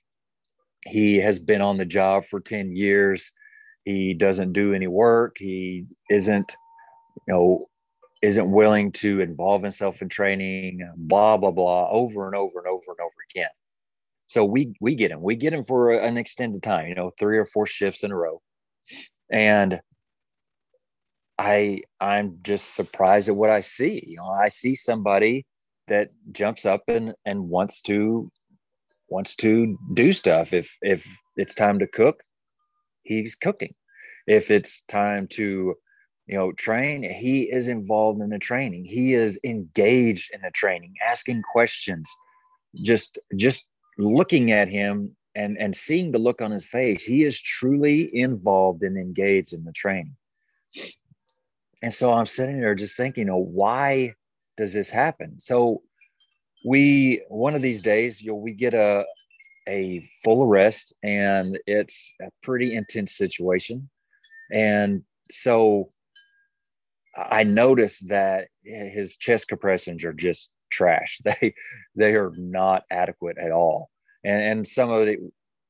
he 0.86 1.16
has 1.16 1.38
been 1.38 1.62
on 1.62 1.78
the 1.78 1.84
job 1.84 2.24
for 2.24 2.40
10 2.40 2.74
years 2.74 3.32
he 3.84 4.14
doesn't 4.14 4.52
do 4.52 4.74
any 4.74 4.86
work 4.86 5.36
he 5.38 5.86
isn't 6.10 6.56
you 7.26 7.34
know 7.34 7.68
isn't 8.22 8.52
willing 8.52 8.92
to 8.92 9.20
involve 9.20 9.62
himself 9.62 10.02
in 10.02 10.08
training 10.08 10.80
blah 10.96 11.36
blah 11.36 11.50
blah 11.50 11.88
over 11.90 12.26
and 12.26 12.34
over 12.34 12.58
and 12.58 12.68
over 12.68 12.84
and 12.88 13.00
over 13.00 13.14
again 13.30 13.50
so 14.26 14.44
we 14.44 14.74
we 14.80 14.94
get 14.94 15.10
him 15.10 15.22
we 15.22 15.36
get 15.36 15.52
him 15.52 15.64
for 15.64 15.92
an 15.92 16.16
extended 16.16 16.62
time 16.62 16.88
you 16.88 16.94
know 16.94 17.12
three 17.18 17.38
or 17.38 17.44
four 17.44 17.66
shifts 17.66 18.04
in 18.04 18.12
a 18.12 18.16
row 18.16 18.40
and 19.32 19.80
i 21.38 21.80
i'm 22.00 22.38
just 22.42 22.74
surprised 22.74 23.28
at 23.28 23.34
what 23.34 23.50
i 23.50 23.60
see 23.60 24.02
you 24.06 24.16
know 24.16 24.28
i 24.28 24.48
see 24.48 24.74
somebody 24.74 25.44
that 25.88 26.10
jumps 26.30 26.64
up 26.64 26.82
and 26.88 27.14
and 27.24 27.48
wants 27.48 27.80
to 27.80 28.30
wants 29.08 29.34
to 29.34 29.76
do 29.94 30.12
stuff 30.12 30.52
if 30.52 30.76
if 30.82 31.04
it's 31.36 31.54
time 31.54 31.78
to 31.78 31.86
cook 31.86 32.22
he's 33.02 33.34
cooking. 33.34 33.74
If 34.26 34.50
it's 34.50 34.82
time 34.84 35.26
to, 35.32 35.74
you 36.26 36.36
know, 36.38 36.52
train, 36.52 37.02
he 37.02 37.42
is 37.42 37.68
involved 37.68 38.20
in 38.20 38.30
the 38.30 38.38
training. 38.38 38.84
He 38.84 39.14
is 39.14 39.38
engaged 39.44 40.32
in 40.32 40.40
the 40.42 40.50
training, 40.52 40.94
asking 41.06 41.42
questions, 41.52 42.10
just 42.76 43.18
just 43.36 43.66
looking 43.98 44.52
at 44.52 44.68
him 44.68 45.14
and 45.34 45.56
and 45.58 45.76
seeing 45.76 46.12
the 46.12 46.18
look 46.18 46.40
on 46.40 46.50
his 46.50 46.64
face. 46.64 47.02
He 47.04 47.22
is 47.24 47.40
truly 47.40 48.14
involved 48.16 48.82
and 48.82 48.96
engaged 48.96 49.52
in 49.52 49.64
the 49.64 49.72
training. 49.72 50.16
And 51.82 51.92
so 51.92 52.12
I'm 52.12 52.26
sitting 52.26 52.60
there 52.60 52.74
just 52.74 52.96
thinking, 52.96 53.26
know, 53.26 53.38
why 53.38 54.14
does 54.56 54.72
this 54.72 54.90
happen? 54.90 55.40
So 55.40 55.82
we 56.64 57.22
one 57.28 57.54
of 57.54 57.62
these 57.62 57.82
days, 57.82 58.20
you 58.22 58.32
know, 58.32 58.36
we 58.36 58.52
get 58.52 58.74
a 58.74 59.04
a 59.68 60.08
full 60.24 60.44
arrest 60.44 60.94
and 61.02 61.58
it's 61.66 62.12
a 62.20 62.28
pretty 62.42 62.74
intense 62.74 63.16
situation. 63.16 63.88
And 64.52 65.02
so 65.30 65.92
I 67.16 67.42
noticed 67.42 68.08
that 68.08 68.48
his 68.64 69.16
chest 69.16 69.48
compressions 69.48 70.04
are 70.04 70.12
just 70.12 70.52
trash. 70.70 71.20
They 71.24 71.54
they 71.94 72.14
are 72.14 72.32
not 72.36 72.84
adequate 72.90 73.38
at 73.38 73.52
all. 73.52 73.90
And 74.24 74.42
and 74.42 74.68
some 74.68 74.90
of 74.90 75.08
it 75.08 75.20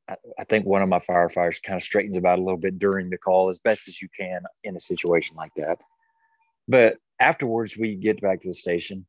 I 0.09 0.45
think 0.45 0.67
one 0.67 0.83
of 0.83 0.89
my 0.89 0.99
firefighters 0.99 1.63
kind 1.63 1.77
of 1.77 1.83
straightens 1.83 2.17
about 2.17 2.39
a 2.39 2.43
little 2.43 2.59
bit 2.59 2.79
during 2.79 3.09
the 3.09 3.19
call 3.19 3.49
as 3.49 3.59
best 3.59 3.89
as 3.89 4.03
you 4.03 4.09
can 4.19 4.43
in 4.65 4.77
a 4.77 4.81
situation 4.81 5.37
like 5.37 5.53
that. 5.57 5.79
But 6.69 6.97
afterwards, 7.21 7.77
we 7.77 7.95
get 7.95 8.21
back 8.21 8.43
to 8.43 8.49
the 8.49 8.55
station 8.55 9.07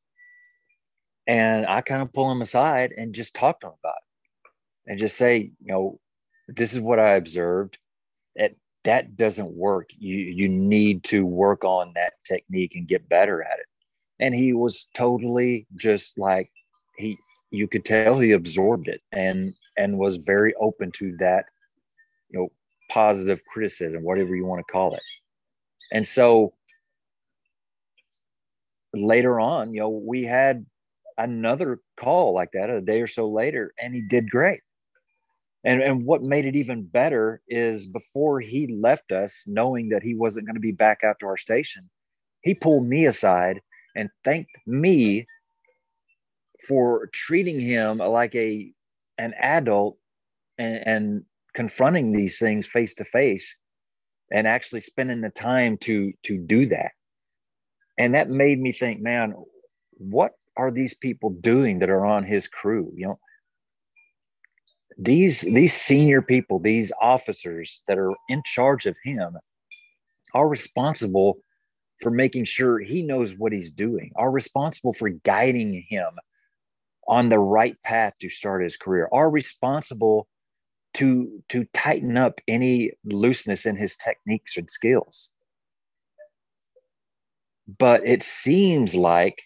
and 1.28 1.66
I 1.66 1.82
kind 1.82 2.02
of 2.02 2.14
pull 2.14 2.32
him 2.32 2.42
aside 2.42 2.94
and 2.98 3.14
just 3.14 3.36
talk 3.36 3.62
to 3.62 3.68
him 3.68 3.74
about 3.84 3.96
it 3.96 4.92
and 4.92 5.00
just 5.00 5.18
say, 5.18 5.52
you 5.60 5.72
know, 5.72 6.00
this 6.48 6.74
is 6.74 6.80
what 6.80 7.00
I 7.00 7.16
observed. 7.16 7.78
That 8.36 8.56
that 8.84 9.16
doesn't 9.16 9.56
work. 9.56 9.90
You 9.98 10.18
you 10.18 10.50
need 10.50 11.04
to 11.06 11.26
work 11.26 11.64
on 11.64 11.94
that 11.96 12.14
technique 12.26 12.76
and 12.76 12.88
get 12.88 13.08
better 13.08 13.42
at 13.42 13.60
it. 13.60 13.66
And 14.20 14.36
he 14.36 14.54
was 14.54 14.88
totally 14.94 15.66
just 15.76 16.18
like 16.18 16.52
he 16.98 17.18
you 17.54 17.68
could 17.68 17.86
tell 17.86 18.18
he 18.18 18.32
absorbed 18.32 18.88
it 18.88 19.02
and 19.12 19.54
and 19.78 19.98
was 19.98 20.18
very 20.18 20.54
open 20.56 20.92
to 20.92 21.16
that, 21.18 21.46
you 22.30 22.40
know, 22.40 22.52
positive 22.90 23.40
criticism, 23.46 24.04
whatever 24.04 24.36
you 24.36 24.46
want 24.46 24.60
to 24.60 24.72
call 24.72 24.96
it. 24.96 25.04
And 25.92 26.06
so 26.06 26.54
later 28.94 29.40
on, 29.40 29.74
you 29.74 29.82
know, 29.82 29.90
we 29.90 30.24
had 30.24 30.66
another 31.18 31.80
call 32.00 32.34
like 32.34 32.52
that 32.54 32.70
a 32.70 32.82
day 32.82 33.02
or 33.02 33.08
so 33.08 33.30
later, 33.30 33.74
and 33.80 33.94
he 33.94 34.02
did 34.02 34.30
great. 34.30 34.62
And, 35.64 35.82
and 35.82 36.06
what 36.06 36.24
made 36.24 36.46
it 36.46 36.56
even 36.56 36.84
better 36.84 37.42
is 37.48 37.88
before 37.88 38.42
he 38.42 38.68
left 38.68 39.12
us, 39.12 39.46
knowing 39.48 39.90
that 39.90 40.04
he 40.04 40.16
wasn't 40.16 40.46
going 40.46 40.56
to 40.56 40.60
be 40.60 40.72
back 40.72 41.04
out 41.04 41.20
to 41.20 41.28
our 41.28 41.38
station, 41.38 41.90
he 42.42 42.54
pulled 42.54 42.86
me 42.86 43.06
aside 43.06 43.62
and 43.96 44.10
thanked 44.24 44.52
me 44.66 45.26
for 46.68 47.08
treating 47.14 47.60
him 47.60 47.98
like 47.98 48.36
a 48.36 48.72
an 49.18 49.34
adult 49.40 49.98
and, 50.58 50.88
and 50.88 51.24
confronting 51.54 52.12
these 52.12 52.40
things 52.40 52.66
face 52.66 52.96
to 52.96 53.06
face 53.06 53.60
and 54.32 54.48
actually 54.48 54.80
spending 54.80 55.22
the 55.22 55.30
time 55.30 55.78
to 55.78 56.12
to 56.24 56.38
do 56.38 56.66
that. 56.68 56.92
And 57.98 58.16
that 58.16 58.30
made 58.30 58.60
me 58.60 58.72
think 58.72 59.02
man 59.02 59.34
what 59.92 60.34
are 60.58 60.72
these 60.72 60.94
people 60.94 61.30
doing 61.30 61.80
that 61.80 61.90
are 61.90 62.06
on 62.06 62.24
his 62.24 62.48
crew? 62.48 62.92
You 62.96 63.08
know 63.08 63.20
these 64.98 65.42
these 65.42 65.74
senior 65.74 66.22
people 66.22 66.60
these 66.60 66.92
officers 67.02 67.82
that 67.88 67.98
are 67.98 68.14
in 68.30 68.42
charge 68.46 68.86
of 68.86 68.96
him 69.04 69.36
are 70.34 70.48
responsible 70.48 71.40
for 72.02 72.12
making 72.12 72.46
sure 72.46 72.80
he 72.80 73.02
knows 73.02 73.36
what 73.36 73.54
he's 73.54 73.72
doing 73.72 74.12
are 74.16 74.32
responsible 74.32 74.94
for 74.94 75.10
guiding 75.10 75.84
him 75.88 76.10
on 77.08 77.30
the 77.30 77.40
right 77.40 77.76
path 77.84 78.14
to 78.20 78.30
start 78.30 78.64
his 78.64 78.78
career 78.78 79.10
are 79.12 79.30
responsible 79.30 80.28
to 80.94 81.44
to 81.50 81.66
tighten 81.74 82.18
up 82.18 82.40
any 82.48 82.92
looseness 83.06 83.66
in 83.66 83.76
his 83.76 83.98
techniques 83.98 84.58
and 84.58 84.70
skills 84.70 85.32
but 87.80 88.06
it 88.06 88.24
seems 88.24 88.94
like 88.94 89.42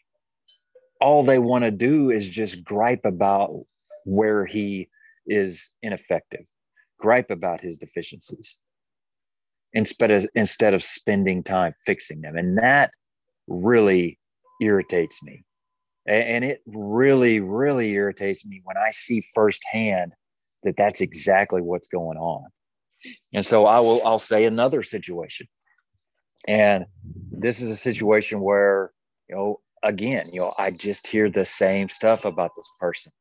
all 0.99 1.23
they 1.23 1.39
want 1.39 1.63
to 1.63 1.71
do 1.71 2.09
is 2.09 2.27
just 2.27 2.63
gripe 2.63 3.05
about 3.05 3.51
where 4.05 4.45
he 4.45 4.89
is 5.27 5.71
ineffective, 5.83 6.45
gripe 6.99 7.29
about 7.29 7.61
his 7.61 7.77
deficiencies. 7.77 8.59
instead 9.73 10.11
of 10.11 10.25
instead 10.33 10.73
of 10.73 10.83
spending 10.83 11.43
time 11.43 11.73
fixing 11.85 12.21
them 12.21 12.37
and 12.37 12.57
that 12.57 12.91
really 13.47 14.17
irritates 14.61 15.21
me 15.21 15.43
and 16.07 16.45
it 16.45 16.61
really 16.65 17.39
really 17.39 17.91
irritates 17.91 18.45
me 18.45 18.61
when 18.63 18.77
i 18.77 18.89
see 18.91 19.25
firsthand 19.33 20.13
that 20.63 20.75
that's 20.77 21.01
exactly 21.01 21.61
what's 21.61 21.87
going 21.87 22.17
on. 22.17 22.45
And 23.33 23.45
so 23.45 23.65
i 23.65 23.79
will 23.79 24.05
i'll 24.05 24.19
say 24.19 24.45
another 24.45 24.83
situation. 24.83 25.47
And 26.47 26.85
this 27.31 27.61
is 27.61 27.71
a 27.71 27.75
situation 27.75 28.41
where 28.41 28.91
you 29.29 29.35
know 29.35 29.59
again 29.83 30.29
you 30.31 30.41
know 30.41 30.53
i 30.57 30.71
just 30.71 31.05
hear 31.05 31.29
the 31.29 31.45
same 31.45 31.89
stuff 31.89 32.25
about 32.25 32.51
this 32.55 32.69
person. 32.79 33.11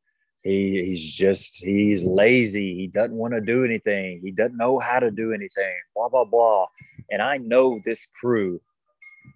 He 0.42 0.84
he's 0.86 1.04
just 1.14 1.64
he's 1.64 2.04
lazy. 2.04 2.74
He 2.74 2.86
doesn't 2.86 3.16
want 3.16 3.34
to 3.34 3.40
do 3.40 3.64
anything. 3.64 4.20
He 4.22 4.30
doesn't 4.30 4.56
know 4.56 4.78
how 4.78 4.98
to 4.98 5.10
do 5.10 5.32
anything 5.32 5.74
blah 5.94 6.08
blah 6.08 6.24
blah. 6.24 6.66
And 7.10 7.20
i 7.22 7.36
know 7.36 7.80
this 7.84 8.10
crew 8.20 8.60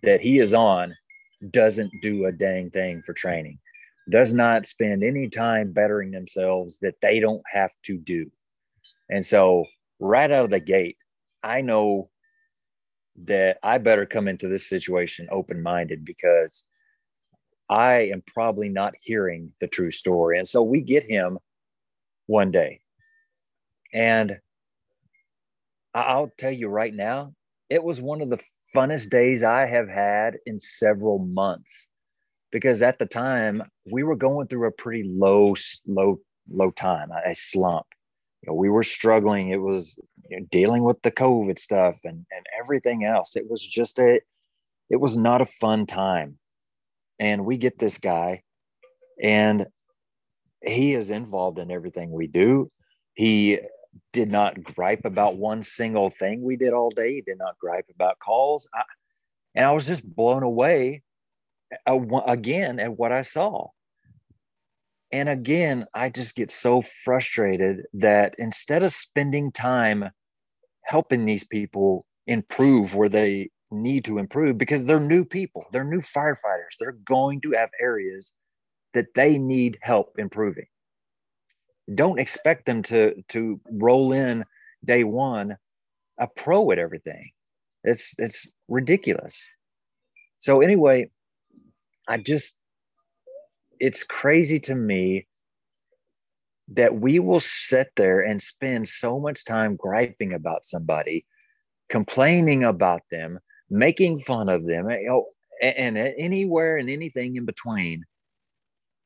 that 0.02 0.21
he 0.21 0.38
is 0.38 0.54
on 0.54 0.97
doesn't 1.50 1.92
do 2.02 2.26
a 2.26 2.32
dang 2.32 2.70
thing 2.70 3.02
for 3.02 3.12
training 3.12 3.59
does 4.11 4.35
not 4.35 4.66
spend 4.66 5.04
any 5.04 5.28
time 5.28 5.73
bettering 5.73 6.11
themselves 6.11 6.78
that 6.78 6.94
they 7.00 7.20
don't 7.20 7.42
have 7.50 7.73
to 7.82 7.99
do 7.99 8.30
and 9.09 9.25
so 9.25 9.64
right 10.00 10.30
out 10.30 10.44
of 10.44 10.50
the 10.50 10.61
gate 10.61 10.97
i 11.42 11.61
know 11.61 12.11
that 13.16 13.59
i 13.62 13.78
better 13.78 14.06
come 14.06 14.28
into 14.28 14.49
this 14.49 14.68
situation 14.68 15.28
open 15.30 15.62
minded 15.62 16.04
because 16.04 16.66
I 17.70 18.11
am 18.12 18.23
probably 18.26 18.68
not 18.68 18.94
hearing 19.00 19.52
the 19.61 19.68
true 19.68 19.92
story. 19.92 20.38
And 20.38 20.49
so 20.49 20.61
we 20.61 20.80
get 20.80 21.04
him 21.04 21.38
one 22.26 22.50
day. 22.50 22.80
And 23.94 24.40
I'll 25.94 26.32
tell 26.37 26.50
you 26.50 26.66
right 26.66 26.92
now, 26.92 27.32
it 27.70 27.82
was 27.82 28.00
one 28.00 28.20
of 28.20 28.28
the 28.28 28.40
funnest 28.74 29.10
days 29.10 29.42
I 29.42 29.66
have 29.66 29.88
had 29.88 30.36
in 30.44 30.58
several 30.58 31.20
months 31.20 31.88
because 32.50 32.82
at 32.82 32.98
the 32.98 33.06
time 33.06 33.62
we 33.90 34.02
were 34.02 34.16
going 34.16 34.48
through 34.48 34.66
a 34.66 34.72
pretty 34.72 35.04
low, 35.08 35.54
low, 35.86 36.18
low 36.50 36.70
time, 36.70 37.10
a 37.24 37.34
slump. 37.34 37.86
You 38.42 38.50
know, 38.50 38.56
we 38.56 38.68
were 38.68 38.82
struggling. 38.82 39.50
It 39.50 39.60
was 39.60 39.98
you 40.28 40.40
know, 40.40 40.46
dealing 40.50 40.82
with 40.82 41.00
the 41.02 41.12
COVID 41.12 41.58
stuff 41.58 42.00
and, 42.04 42.26
and 42.30 42.46
everything 42.58 43.04
else. 43.04 43.36
It 43.36 43.48
was 43.48 43.64
just 43.64 43.98
a, 44.00 44.20
it 44.88 44.96
was 44.96 45.16
not 45.16 45.40
a 45.40 45.46
fun 45.46 45.86
time 45.86 46.38
and 47.20 47.44
we 47.44 47.56
get 47.56 47.78
this 47.78 47.98
guy 47.98 48.42
and 49.22 49.66
he 50.64 50.94
is 50.94 51.10
involved 51.10 51.58
in 51.58 51.70
everything 51.70 52.10
we 52.10 52.26
do 52.26 52.70
he 53.14 53.58
did 54.12 54.30
not 54.30 54.62
gripe 54.62 55.04
about 55.04 55.37
one 55.37 55.62
single 55.62 56.11
thing 56.11 56.42
we 56.42 56.56
did 56.56 56.73
all 56.73 56.90
day 56.90 57.14
he 57.14 57.20
did 57.20 57.38
not 57.38 57.59
gripe 57.59 57.87
about 57.94 58.18
calls 58.18 58.68
I, 58.75 58.82
and 59.54 59.64
i 59.66 59.73
was 59.73 59.87
just 59.87 60.09
blown 60.14 60.42
away 60.42 61.02
again 61.87 62.80
at 62.80 62.97
what 62.97 63.12
i 63.12 63.23
saw 63.23 63.68
and 65.12 65.28
again 65.28 65.87
i 65.94 66.09
just 66.09 66.37
get 66.37 66.50
so 66.50 66.82
frustrated 66.82 67.87
that 67.94 68.35
instead 68.38 68.82
of 68.82 68.92
spending 68.92 69.52
time 69.52 70.11
helping 70.82 71.25
these 71.25 71.47
people 71.47 72.06
improve 72.26 72.94
where 72.94 73.09
they 73.09 73.50
need 73.70 74.04
to 74.04 74.18
improve 74.18 74.59
because 74.59 74.85
they're 74.85 75.00
new 75.00 75.25
people, 75.25 75.64
they're 75.73 75.85
new 75.85 76.00
firefighters. 76.00 76.76
They're 76.78 76.99
going 77.04 77.40
to 77.42 77.52
have 77.52 77.70
areas 77.80 78.35
that 78.94 79.06
they 79.14 79.38
need 79.38 79.78
help 79.82 80.18
improving. 80.18 80.66
Don't 81.94 82.20
expect 82.20 82.66
them 82.66 82.82
to 82.85 83.23
to 83.28 83.61
roll 83.70 84.12
in 84.12 84.44
day 84.85 85.04
one 85.04 85.56
a 86.18 86.28
pro 86.28 86.70
at 86.70 86.78
everything. 86.78 87.30
It's 87.85 88.14
it's 88.18 88.52
ridiculous. 88.68 89.47
So 90.38 90.61
anyway, 90.61 91.11
I 92.09 92.18
just 92.18 92.59
it's 93.80 94.04
crazy 94.04 94.60
to 94.60 94.75
me 94.75 95.26
that 96.69 96.95
we 96.95 97.19
will 97.19 97.41
sit 97.41 97.91
there 97.97 98.21
and 98.21 98.41
spend 98.41 98.86
so 98.86 99.19
much 99.19 99.45
time 99.45 99.76
griping 99.76 100.34
about 100.34 100.64
somebody, 100.64 101.26
complaining 101.88 102.62
about 102.62 103.02
them, 103.10 103.41
making 103.71 104.21
fun 104.21 104.49
of 104.49 104.64
them, 104.67 104.88
eh, 104.88 104.99
oh, 105.08 105.08
know, 105.08 105.26
and, 105.62 105.99
and 105.99 106.14
anywhere 106.19 106.76
and 106.76 106.88
anything 106.88 107.36
in 107.36 107.45
between. 107.45 108.04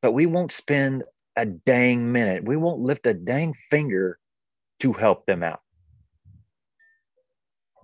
But 0.01 0.11
we 0.11 0.25
won't 0.25 0.51
spend 0.51 1.03
a 1.35 1.45
dang 1.45 2.11
minute. 2.11 2.43
We 2.43 2.57
won't 2.57 2.81
lift 2.81 3.07
a 3.07 3.13
dang 3.13 3.53
finger 3.53 4.19
to 4.79 4.93
help 4.93 5.25
them 5.25 5.43
out. 5.43 5.61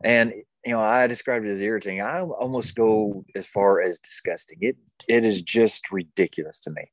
And 0.04 0.34
you 0.66 0.74
know, 0.74 0.82
I 0.82 1.08
described 1.08 1.46
it 1.46 1.50
as 1.50 1.62
irritating. 1.62 2.02
I 2.02 2.22
almost 2.22 2.76
go 2.76 3.26
as 3.36 3.48
far 3.48 3.82
as 3.82 4.00
disgusting. 4.00 4.58
It 4.62 4.78
it 5.08 5.26
is 5.26 5.42
just 5.42 5.92
ridiculous 5.92 6.60
to 6.62 6.72
me 6.72 6.84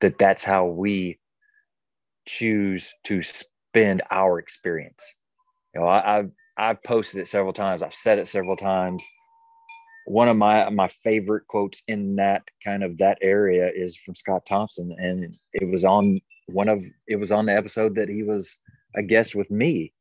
that 0.00 0.18
that's 0.18 0.44
how 0.44 0.66
we 0.66 1.18
choose 2.26 2.94
to 3.04 3.22
spend 3.22 4.02
our 4.10 4.38
experience. 4.38 5.18
You 5.74 5.80
know, 5.80 5.86
I, 5.86 6.18
I've 6.18 6.30
I've 6.56 6.82
posted 6.82 7.20
it 7.20 7.26
several 7.26 7.52
times. 7.52 7.82
I've 7.82 7.94
said 7.94 8.18
it 8.18 8.28
several 8.28 8.56
times. 8.56 9.04
One 10.08 10.28
of 10.30 10.38
my 10.38 10.70
my 10.70 10.88
favorite 10.88 11.46
quotes 11.48 11.82
in 11.86 12.16
that 12.16 12.48
kind 12.64 12.82
of 12.82 12.96
that 12.96 13.18
area 13.20 13.70
is 13.74 13.94
from 13.94 14.14
Scott 14.14 14.46
Thompson, 14.46 14.96
and 14.98 15.34
it 15.52 15.68
was 15.68 15.84
on 15.84 16.18
one 16.46 16.70
of 16.70 16.82
it 17.06 17.16
was 17.16 17.30
on 17.30 17.44
the 17.44 17.54
episode 17.54 17.94
that 17.96 18.08
he 18.08 18.22
was 18.22 18.58
a 18.96 19.02
guest 19.02 19.34
with 19.34 19.50
me, 19.50 19.92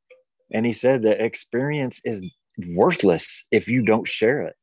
and 0.54 0.66
he 0.66 0.72
said 0.72 1.04
that 1.04 1.22
experience 1.22 2.00
is 2.06 2.26
worthless 2.70 3.46
if 3.52 3.68
you 3.68 3.84
don't 3.84 4.08
share 4.08 4.44
it, 4.44 4.56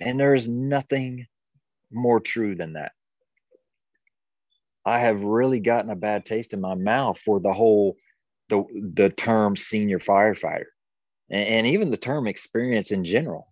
and 0.00 0.18
there 0.18 0.34
is 0.34 0.48
nothing 0.48 1.26
more 1.92 2.18
true 2.18 2.56
than 2.56 2.72
that. 2.72 2.90
I 4.84 4.98
have 4.98 5.22
really 5.22 5.60
gotten 5.60 5.92
a 5.92 5.96
bad 5.96 6.26
taste 6.26 6.54
in 6.54 6.60
my 6.60 6.74
mouth 6.74 7.20
for 7.20 7.38
the 7.38 7.52
whole 7.52 7.94
the 8.48 8.64
the 8.94 9.10
term 9.10 9.54
senior 9.54 10.00
firefighter 10.00 10.72
and, 11.30 11.46
and 11.46 11.66
even 11.68 11.90
the 11.92 11.96
term 11.96 12.26
experience 12.26 12.90
in 12.90 13.04
general 13.04 13.46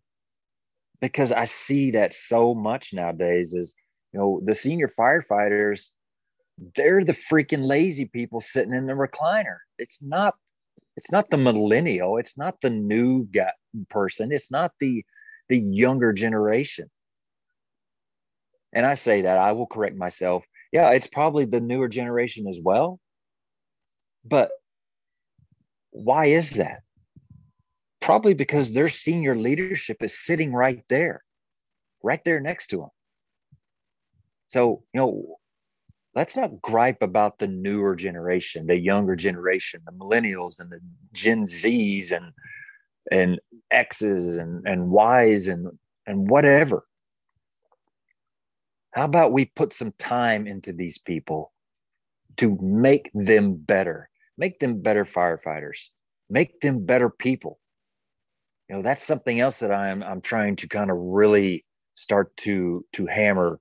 because 1.01 1.33
i 1.33 1.45
see 1.45 1.91
that 1.91 2.15
so 2.15 2.55
much 2.55 2.93
nowadays 2.93 3.55
is 3.55 3.75
you 4.13 4.19
know 4.19 4.41
the 4.45 4.55
senior 4.55 4.89
firefighters 4.89 5.91
they're 6.75 7.05
the 7.05 7.13
freaking 7.13 7.65
lazy 7.67 8.07
people 8.07 8.41
sitting 8.41 8.75
in 8.75 8.87
the 8.87 8.93
recliner. 8.93 9.59
It's 9.79 10.03
not 10.03 10.35
it's 10.97 11.13
not 11.13 11.31
the 11.31 11.37
millennial. 11.37 12.19
It's 12.19 12.37
not 12.37 12.61
the 12.61 12.71
new 12.71 13.25
guy, 13.27 13.53
person. 13.89 14.33
It's 14.33 14.51
not 14.51 14.73
the 14.81 15.05
the 15.49 15.59
younger 15.59 16.13
generation. 16.13 16.91
And 18.73 18.85
i 18.85 18.95
say 18.95 19.23
that 19.23 19.39
i 19.39 19.53
will 19.53 19.67
correct 19.67 19.97
myself. 19.97 20.45
Yeah 20.73 20.91
it's 20.91 21.07
probably 21.07 21.45
the 21.45 21.61
newer 21.61 21.89
generation 21.89 22.47
as 22.49 22.61
well. 22.63 23.01
But 24.25 24.51
why 25.91 26.27
is 26.27 26.51
that 26.57 26.83
Probably 28.09 28.33
because 28.33 28.73
their 28.73 28.88
senior 28.88 29.37
leadership 29.37 30.03
is 30.03 30.18
sitting 30.18 30.55
right 30.55 30.83
there, 30.88 31.23
right 32.03 32.25
there 32.25 32.40
next 32.40 32.68
to 32.68 32.79
them. 32.79 32.88
So, 34.47 34.83
you 34.94 35.01
know, 35.01 35.37
let's 36.14 36.35
not 36.35 36.62
gripe 36.62 37.03
about 37.03 37.38
the 37.38 37.49
newer 37.49 37.94
generation, 37.94 38.66
the 38.66 38.79
younger 38.79 39.14
generation, 39.14 39.83
the 39.85 39.92
millennials 39.92 40.59
and 40.59 40.71
the 40.71 40.81
Gen 41.12 41.44
Zs 41.44 42.12
and 42.12 42.33
and 43.11 43.38
X's 43.71 44.38
and, 44.38 44.66
and 44.66 44.90
Y's 44.90 45.47
and 45.47 45.68
and 46.07 46.31
whatever. 46.31 46.87
How 48.92 49.05
about 49.05 49.33
we 49.33 49.44
put 49.44 49.75
some 49.75 49.92
time 49.99 50.47
into 50.47 50.73
these 50.73 50.97
people 50.97 51.53
to 52.38 52.57
make 52.62 53.11
them 53.12 53.57
better, 53.57 54.09
make 54.38 54.61
them 54.61 54.81
better 54.81 55.05
firefighters, 55.05 55.88
make 56.31 56.62
them 56.62 56.87
better 56.87 57.11
people 57.11 57.58
you 58.69 58.77
know 58.77 58.83
that's 58.83 59.05
something 59.05 59.41
else 59.41 59.61
that 59.61 59.73
i'm 59.73 60.03
i'm 60.03 60.21
trying 60.21 60.57
to 60.57 60.69
kind 60.69 60.91
of 60.91 60.97
really 60.99 61.65
start 61.95 62.37
to 62.37 62.85
to 62.93 63.07
hammer 63.07 63.59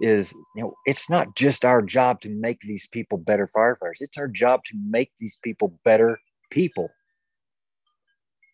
is 0.00 0.32
you 0.56 0.62
know 0.62 0.74
it's 0.86 1.08
not 1.08 1.34
just 1.36 1.64
our 1.64 1.80
job 1.80 2.20
to 2.20 2.28
make 2.28 2.60
these 2.60 2.88
people 2.88 3.18
better 3.18 3.48
firefighters. 3.54 4.00
It's 4.00 4.18
our 4.18 4.28
job 4.28 4.64
to 4.64 4.76
make 4.88 5.12
these 5.18 5.38
people 5.42 5.78
better 5.84 6.18
people. 6.50 6.88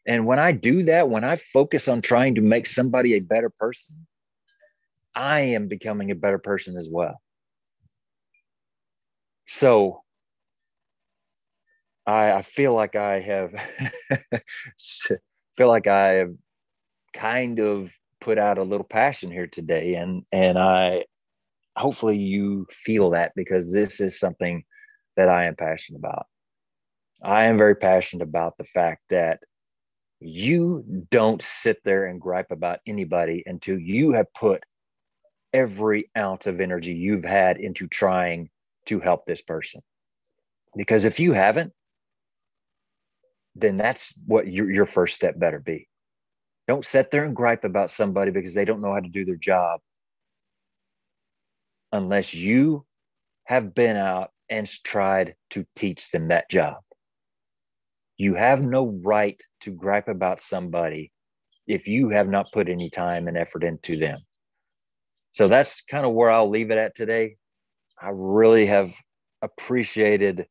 And 0.07 0.27
when 0.27 0.39
i 0.39 0.53
do 0.53 0.83
that 0.85 1.09
when 1.09 1.25
i 1.25 1.37
focus 1.37 1.89
on 1.89 2.03
trying 2.03 2.35
to 2.35 2.41
make 2.41 2.67
somebody 2.67 3.15
a 3.15 3.21
better 3.21 3.51
person 3.51 4.07
i 5.15 5.41
am 5.41 5.69
becoming 5.69 6.11
a 6.11 6.15
better 6.15 6.39
person 6.39 6.77
as 6.77 6.89
well. 6.91 7.21
So 9.47 10.03
i 12.07 12.33
i 12.33 12.43
feel 12.43 12.75
like 12.75 12.97
i 12.97 13.21
have 13.21 13.55
feel 15.57 15.69
like 15.69 15.87
I 15.87 16.09
have 16.15 16.35
kind 17.13 17.59
of 17.59 17.91
put 18.21 18.39
out 18.39 18.59
a 18.59 18.63
little 18.63 18.87
passion 18.87 19.31
here 19.31 19.47
today 19.47 19.95
and 19.95 20.25
and 20.33 20.59
I 20.59 21.05
hopefully 21.77 22.19
you 22.19 22.67
feel 22.71 23.11
that 23.11 23.33
because 23.35 23.73
this 23.73 24.01
is 24.01 24.19
something 24.19 24.65
that 25.17 25.29
I 25.29 25.47
am 25.47 25.57
passionate 25.57 25.99
about. 25.99 26.27
I 27.23 27.45
am 27.45 27.59
very 27.59 27.75
passionate 27.75 28.25
about 28.25 28.57
the 28.59 28.65
fact 28.65 29.03
that 29.11 29.41
you 30.21 30.85
don't 31.11 31.43
sit 31.43 31.79
there 31.85 32.07
and 32.07 32.21
gripe 32.21 32.51
about 32.51 32.81
anybody 32.87 33.43
until 33.47 33.79
you 33.79 34.13
have 34.13 34.33
put 34.35 34.63
every 35.53 36.11
ounce 36.17 36.47
of 36.47 36.61
energy 36.61 36.95
you've 36.95 37.25
had 37.25 37.57
into 37.57 37.87
trying 37.87 38.51
to 38.87 39.01
help 39.01 39.25
this 39.25 39.41
person. 39.41 39.83
Because 40.77 41.05
if 41.05 41.19
you 41.19 41.33
haven't, 41.33 41.73
then 43.55 43.77
that's 43.77 44.13
what 44.27 44.47
your, 44.47 44.71
your 44.71 44.87
first 44.87 45.17
step 45.17 45.39
better 45.39 45.59
be. 45.59 45.89
Don't 46.69 46.87
sit 46.87 47.11
there 47.11 47.25
and 47.25 47.35
gripe 47.35 47.65
about 47.65 47.91
somebody 47.91 48.31
because 48.31 48.55
they 48.55 48.65
don't 48.65 48.81
know 48.81 48.93
how 48.93 49.01
to 49.01 49.09
do 49.09 49.25
their 49.25 49.37
job 49.37 49.81
unless 51.93 52.33
you 52.35 52.85
have 53.45 53.75
been 53.75 53.97
out 53.97 54.31
and 54.49 54.69
tried 54.85 55.35
to 55.51 55.67
teach 55.75 56.11
them 56.11 56.29
that 56.29 56.49
job. 56.51 56.77
You 58.17 58.35
have 58.35 58.63
no 58.63 59.01
right 59.03 59.41
to 59.63 59.71
gripe 59.71 60.09
about 60.09 60.41
somebody 60.41 61.11
if 61.67 61.89
you 61.89 62.11
have 62.11 62.29
not 62.29 62.53
put 62.53 62.69
any 62.69 62.91
time 62.91 63.29
and 63.29 63.37
effort 63.37 63.65
into 63.65 63.97
them. 63.97 64.21
So 65.33 65.49
that's 65.49 65.83
kind 65.83 66.05
of 66.05 66.13
where 66.13 66.31
I'll 66.31 66.49
leave 66.49 66.71
it 66.71 66.79
at 66.79 66.95
today. 66.97 67.37
I 68.01 68.11
really 68.13 68.67
have 68.67 68.93
appreciated, 69.43 70.47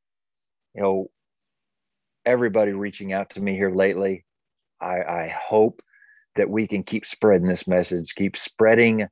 you 0.74 0.82
know, 0.82 1.12
everybody 2.30 2.74
reaching 2.74 3.12
out 3.12 3.32
to 3.32 3.42
me 3.42 3.56
here 3.56 3.72
lately. 3.72 4.24
I, 4.80 5.02
I 5.02 5.36
hope 5.36 5.82
that 6.36 6.48
we 6.48 6.68
can 6.68 6.84
keep 6.84 7.06
spreading 7.06 7.48
this 7.48 7.68
message, 7.68 8.14
keep 8.14 8.38
spreading 8.38 9.08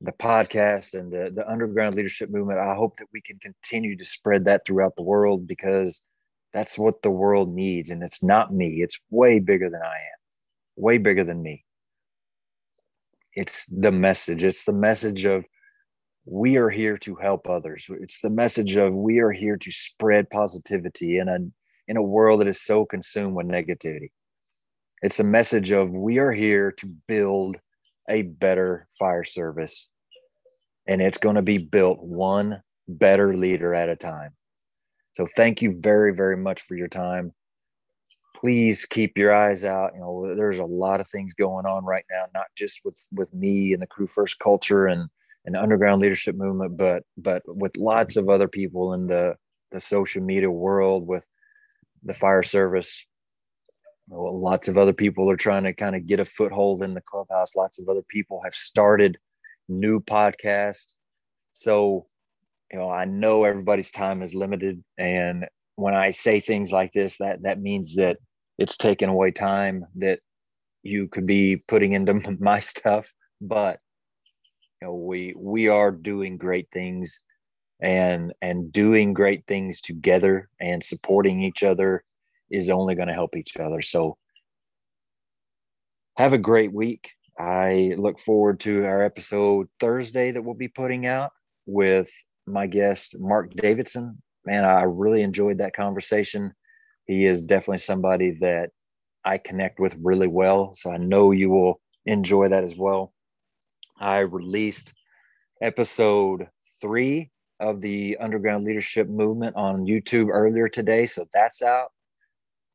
the 0.00 0.12
podcast 0.12 0.98
and 0.98 1.12
the, 1.12 1.30
the 1.32 1.48
underground 1.48 1.94
leadership 1.94 2.28
movement. 2.28 2.58
I 2.58 2.74
hope 2.74 2.96
that 2.98 3.06
we 3.12 3.20
can 3.22 3.38
continue 3.38 3.96
to 3.96 4.04
spread 4.04 4.44
that 4.46 4.62
throughout 4.66 4.94
the 4.96 5.04
world 5.04 5.46
because 5.46 6.04
that's 6.52 6.76
what 6.76 7.00
the 7.02 7.10
world 7.10 7.54
needs. 7.54 7.90
And 7.90 8.02
it's 8.02 8.22
not 8.22 8.52
me, 8.52 8.82
it's 8.82 8.98
way 9.10 9.38
bigger 9.38 9.70
than 9.70 9.82
I 9.82 9.86
am, 9.94 10.18
way 10.76 10.98
bigger 10.98 11.22
than 11.22 11.40
me. 11.40 11.64
It's 13.34 13.66
the 13.66 13.92
message. 13.92 14.42
It's 14.42 14.64
the 14.64 14.72
message 14.72 15.24
of 15.24 15.44
we 16.24 16.56
are 16.56 16.68
here 16.68 16.98
to 16.98 17.14
help 17.14 17.48
others. 17.48 17.86
It's 17.88 18.20
the 18.20 18.30
message 18.30 18.76
of 18.76 18.92
we 18.92 19.20
are 19.20 19.30
here 19.30 19.56
to 19.56 19.70
spread 19.70 20.28
positivity 20.30 21.18
in 21.18 21.28
a 21.28 21.38
in 21.90 21.96
a 21.96 22.02
world 22.02 22.40
that 22.40 22.46
is 22.46 22.62
so 22.62 22.86
consumed 22.86 23.34
with 23.34 23.46
negativity. 23.46 24.10
It's 25.02 25.20
a 25.20 25.24
message 25.24 25.72
of 25.72 25.90
we 25.90 26.18
are 26.18 26.32
here 26.32 26.72
to 26.72 26.86
build 27.08 27.58
a 28.08 28.22
better 28.22 28.86
fire 28.98 29.24
service 29.24 29.88
and 30.86 31.02
it's 31.02 31.18
going 31.18 31.34
to 31.34 31.42
be 31.42 31.58
built 31.58 31.98
one 32.00 32.62
better 32.88 33.36
leader 33.36 33.74
at 33.74 33.88
a 33.88 33.96
time. 33.96 34.30
So 35.12 35.26
thank 35.36 35.60
you 35.60 35.74
very 35.82 36.14
very 36.14 36.36
much 36.36 36.62
for 36.62 36.76
your 36.76 36.88
time 36.88 37.32
please 38.40 38.86
keep 38.86 39.18
your 39.18 39.34
eyes 39.34 39.64
out. 39.64 39.92
You 39.94 40.00
know, 40.00 40.34
there's 40.34 40.60
a 40.60 40.64
lot 40.64 41.00
of 41.00 41.08
things 41.08 41.34
going 41.34 41.66
on 41.66 41.84
right 41.84 42.04
now, 42.10 42.24
not 42.34 42.46
just 42.56 42.80
with 42.84 42.98
with 43.12 43.32
me 43.34 43.72
and 43.72 43.82
the 43.82 43.86
crew 43.86 44.06
first 44.06 44.38
culture 44.38 44.86
and 44.86 45.08
and 45.44 45.56
underground 45.56 46.00
leadership 46.00 46.36
movement, 46.36 46.76
but 46.76 47.02
but 47.18 47.42
with 47.46 47.76
lots 47.76 48.16
of 48.16 48.28
other 48.28 48.48
people 48.48 48.94
in 48.94 49.06
the 49.06 49.36
the 49.72 49.80
social 49.80 50.22
media 50.22 50.50
world, 50.50 51.06
with 51.06 51.26
the 52.04 52.14
fire 52.14 52.42
service. 52.42 53.04
Lots 54.08 54.68
of 54.68 54.76
other 54.76 54.92
people 54.92 55.30
are 55.30 55.36
trying 55.36 55.64
to 55.64 55.72
kind 55.72 55.94
of 55.94 56.06
get 56.06 56.20
a 56.20 56.24
foothold 56.24 56.82
in 56.82 56.94
the 56.94 57.00
clubhouse. 57.00 57.54
Lots 57.54 57.80
of 57.80 57.88
other 57.88 58.02
people 58.08 58.40
have 58.42 58.54
started 58.54 59.18
new 59.68 60.00
podcasts. 60.00 60.96
So, 61.52 62.06
you 62.72 62.78
know, 62.78 62.90
I 62.90 63.04
know 63.04 63.44
everybody's 63.44 63.90
time 63.90 64.22
is 64.22 64.34
limited, 64.34 64.82
and 64.98 65.46
when 65.76 65.94
I 65.94 66.10
say 66.10 66.40
things 66.40 66.72
like 66.72 66.92
this, 66.92 67.18
that 67.18 67.42
that 67.42 67.60
means 67.60 67.94
that 67.96 68.18
it's 68.58 68.76
taken 68.76 69.08
away 69.08 69.30
time 69.30 69.86
that 69.96 70.20
you 70.82 71.08
could 71.08 71.26
be 71.26 71.56
putting 71.56 71.92
into 71.92 72.14
my 72.40 72.60
stuff 72.60 73.12
but 73.40 73.78
you 74.80 74.88
know 74.88 74.94
we 74.94 75.34
we 75.36 75.68
are 75.68 75.90
doing 75.90 76.36
great 76.36 76.68
things 76.72 77.24
and 77.82 78.32
and 78.42 78.72
doing 78.72 79.12
great 79.12 79.46
things 79.46 79.80
together 79.80 80.48
and 80.60 80.82
supporting 80.82 81.42
each 81.42 81.62
other 81.62 82.04
is 82.50 82.68
only 82.68 82.94
going 82.94 83.08
to 83.08 83.14
help 83.14 83.36
each 83.36 83.56
other 83.56 83.80
so 83.82 84.16
have 86.16 86.32
a 86.32 86.38
great 86.38 86.72
week 86.72 87.10
i 87.38 87.94
look 87.96 88.18
forward 88.18 88.60
to 88.60 88.84
our 88.84 89.02
episode 89.02 89.68
thursday 89.78 90.30
that 90.30 90.42
we'll 90.42 90.54
be 90.54 90.68
putting 90.68 91.06
out 91.06 91.30
with 91.66 92.10
my 92.46 92.66
guest 92.66 93.18
mark 93.18 93.52
davidson 93.54 94.20
man 94.44 94.64
i 94.64 94.82
really 94.82 95.22
enjoyed 95.22 95.58
that 95.58 95.74
conversation 95.74 96.52
he 97.06 97.26
is 97.26 97.42
definitely 97.42 97.78
somebody 97.78 98.32
that 98.40 98.70
I 99.24 99.38
connect 99.38 99.80
with 99.80 99.96
really 100.00 100.26
well. 100.26 100.74
So 100.74 100.90
I 100.90 100.96
know 100.96 101.32
you 101.32 101.50
will 101.50 101.80
enjoy 102.06 102.48
that 102.48 102.64
as 102.64 102.76
well. 102.76 103.12
I 103.98 104.18
released 104.18 104.94
episode 105.60 106.48
three 106.80 107.30
of 107.60 107.80
the 107.80 108.16
Underground 108.18 108.64
Leadership 108.64 109.08
Movement 109.08 109.54
on 109.56 109.86
YouTube 109.86 110.28
earlier 110.30 110.68
today. 110.68 111.06
So 111.06 111.26
that's 111.32 111.62
out. 111.62 111.88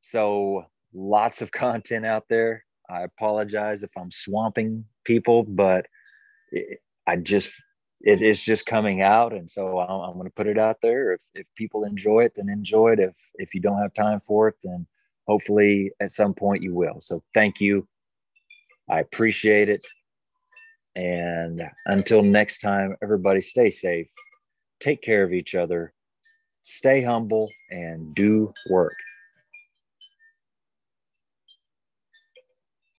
So 0.01 0.65
lots 0.93 1.41
of 1.41 1.51
content 1.51 2.05
out 2.05 2.25
there. 2.29 2.63
I 2.89 3.01
apologize 3.01 3.83
if 3.83 3.89
I'm 3.97 4.11
swamping 4.11 4.85
people, 5.03 5.43
but 5.43 5.87
I 7.07 7.15
just 7.17 7.51
it, 8.01 8.21
it's 8.21 8.41
just 8.41 8.65
coming 8.65 9.01
out 9.01 9.33
and 9.33 9.49
so 9.49 9.79
i'm, 9.79 10.01
I'm 10.01 10.13
going 10.13 10.25
to 10.25 10.33
put 10.35 10.47
it 10.47 10.57
out 10.57 10.77
there 10.81 11.13
if, 11.13 11.21
if 11.33 11.45
people 11.55 11.83
enjoy 11.83 12.21
it 12.21 12.33
then 12.35 12.49
enjoy 12.49 12.93
it 12.93 12.99
if 12.99 13.17
if 13.35 13.53
you 13.53 13.59
don't 13.59 13.81
have 13.81 13.93
time 13.93 14.19
for 14.19 14.47
it 14.47 14.55
then 14.63 14.85
hopefully 15.27 15.91
at 15.99 16.11
some 16.11 16.33
point 16.33 16.63
you 16.63 16.73
will 16.73 17.01
so 17.01 17.21
thank 17.33 17.59
you 17.59 17.87
i 18.89 18.99
appreciate 18.99 19.69
it 19.69 19.85
and 20.95 21.63
until 21.87 22.21
next 22.21 22.59
time 22.59 22.95
everybody 23.03 23.41
stay 23.41 23.69
safe 23.69 24.11
take 24.79 25.01
care 25.01 25.23
of 25.23 25.33
each 25.33 25.55
other 25.55 25.93
stay 26.63 27.03
humble 27.03 27.49
and 27.69 28.13
do 28.15 28.53
work 28.69 28.95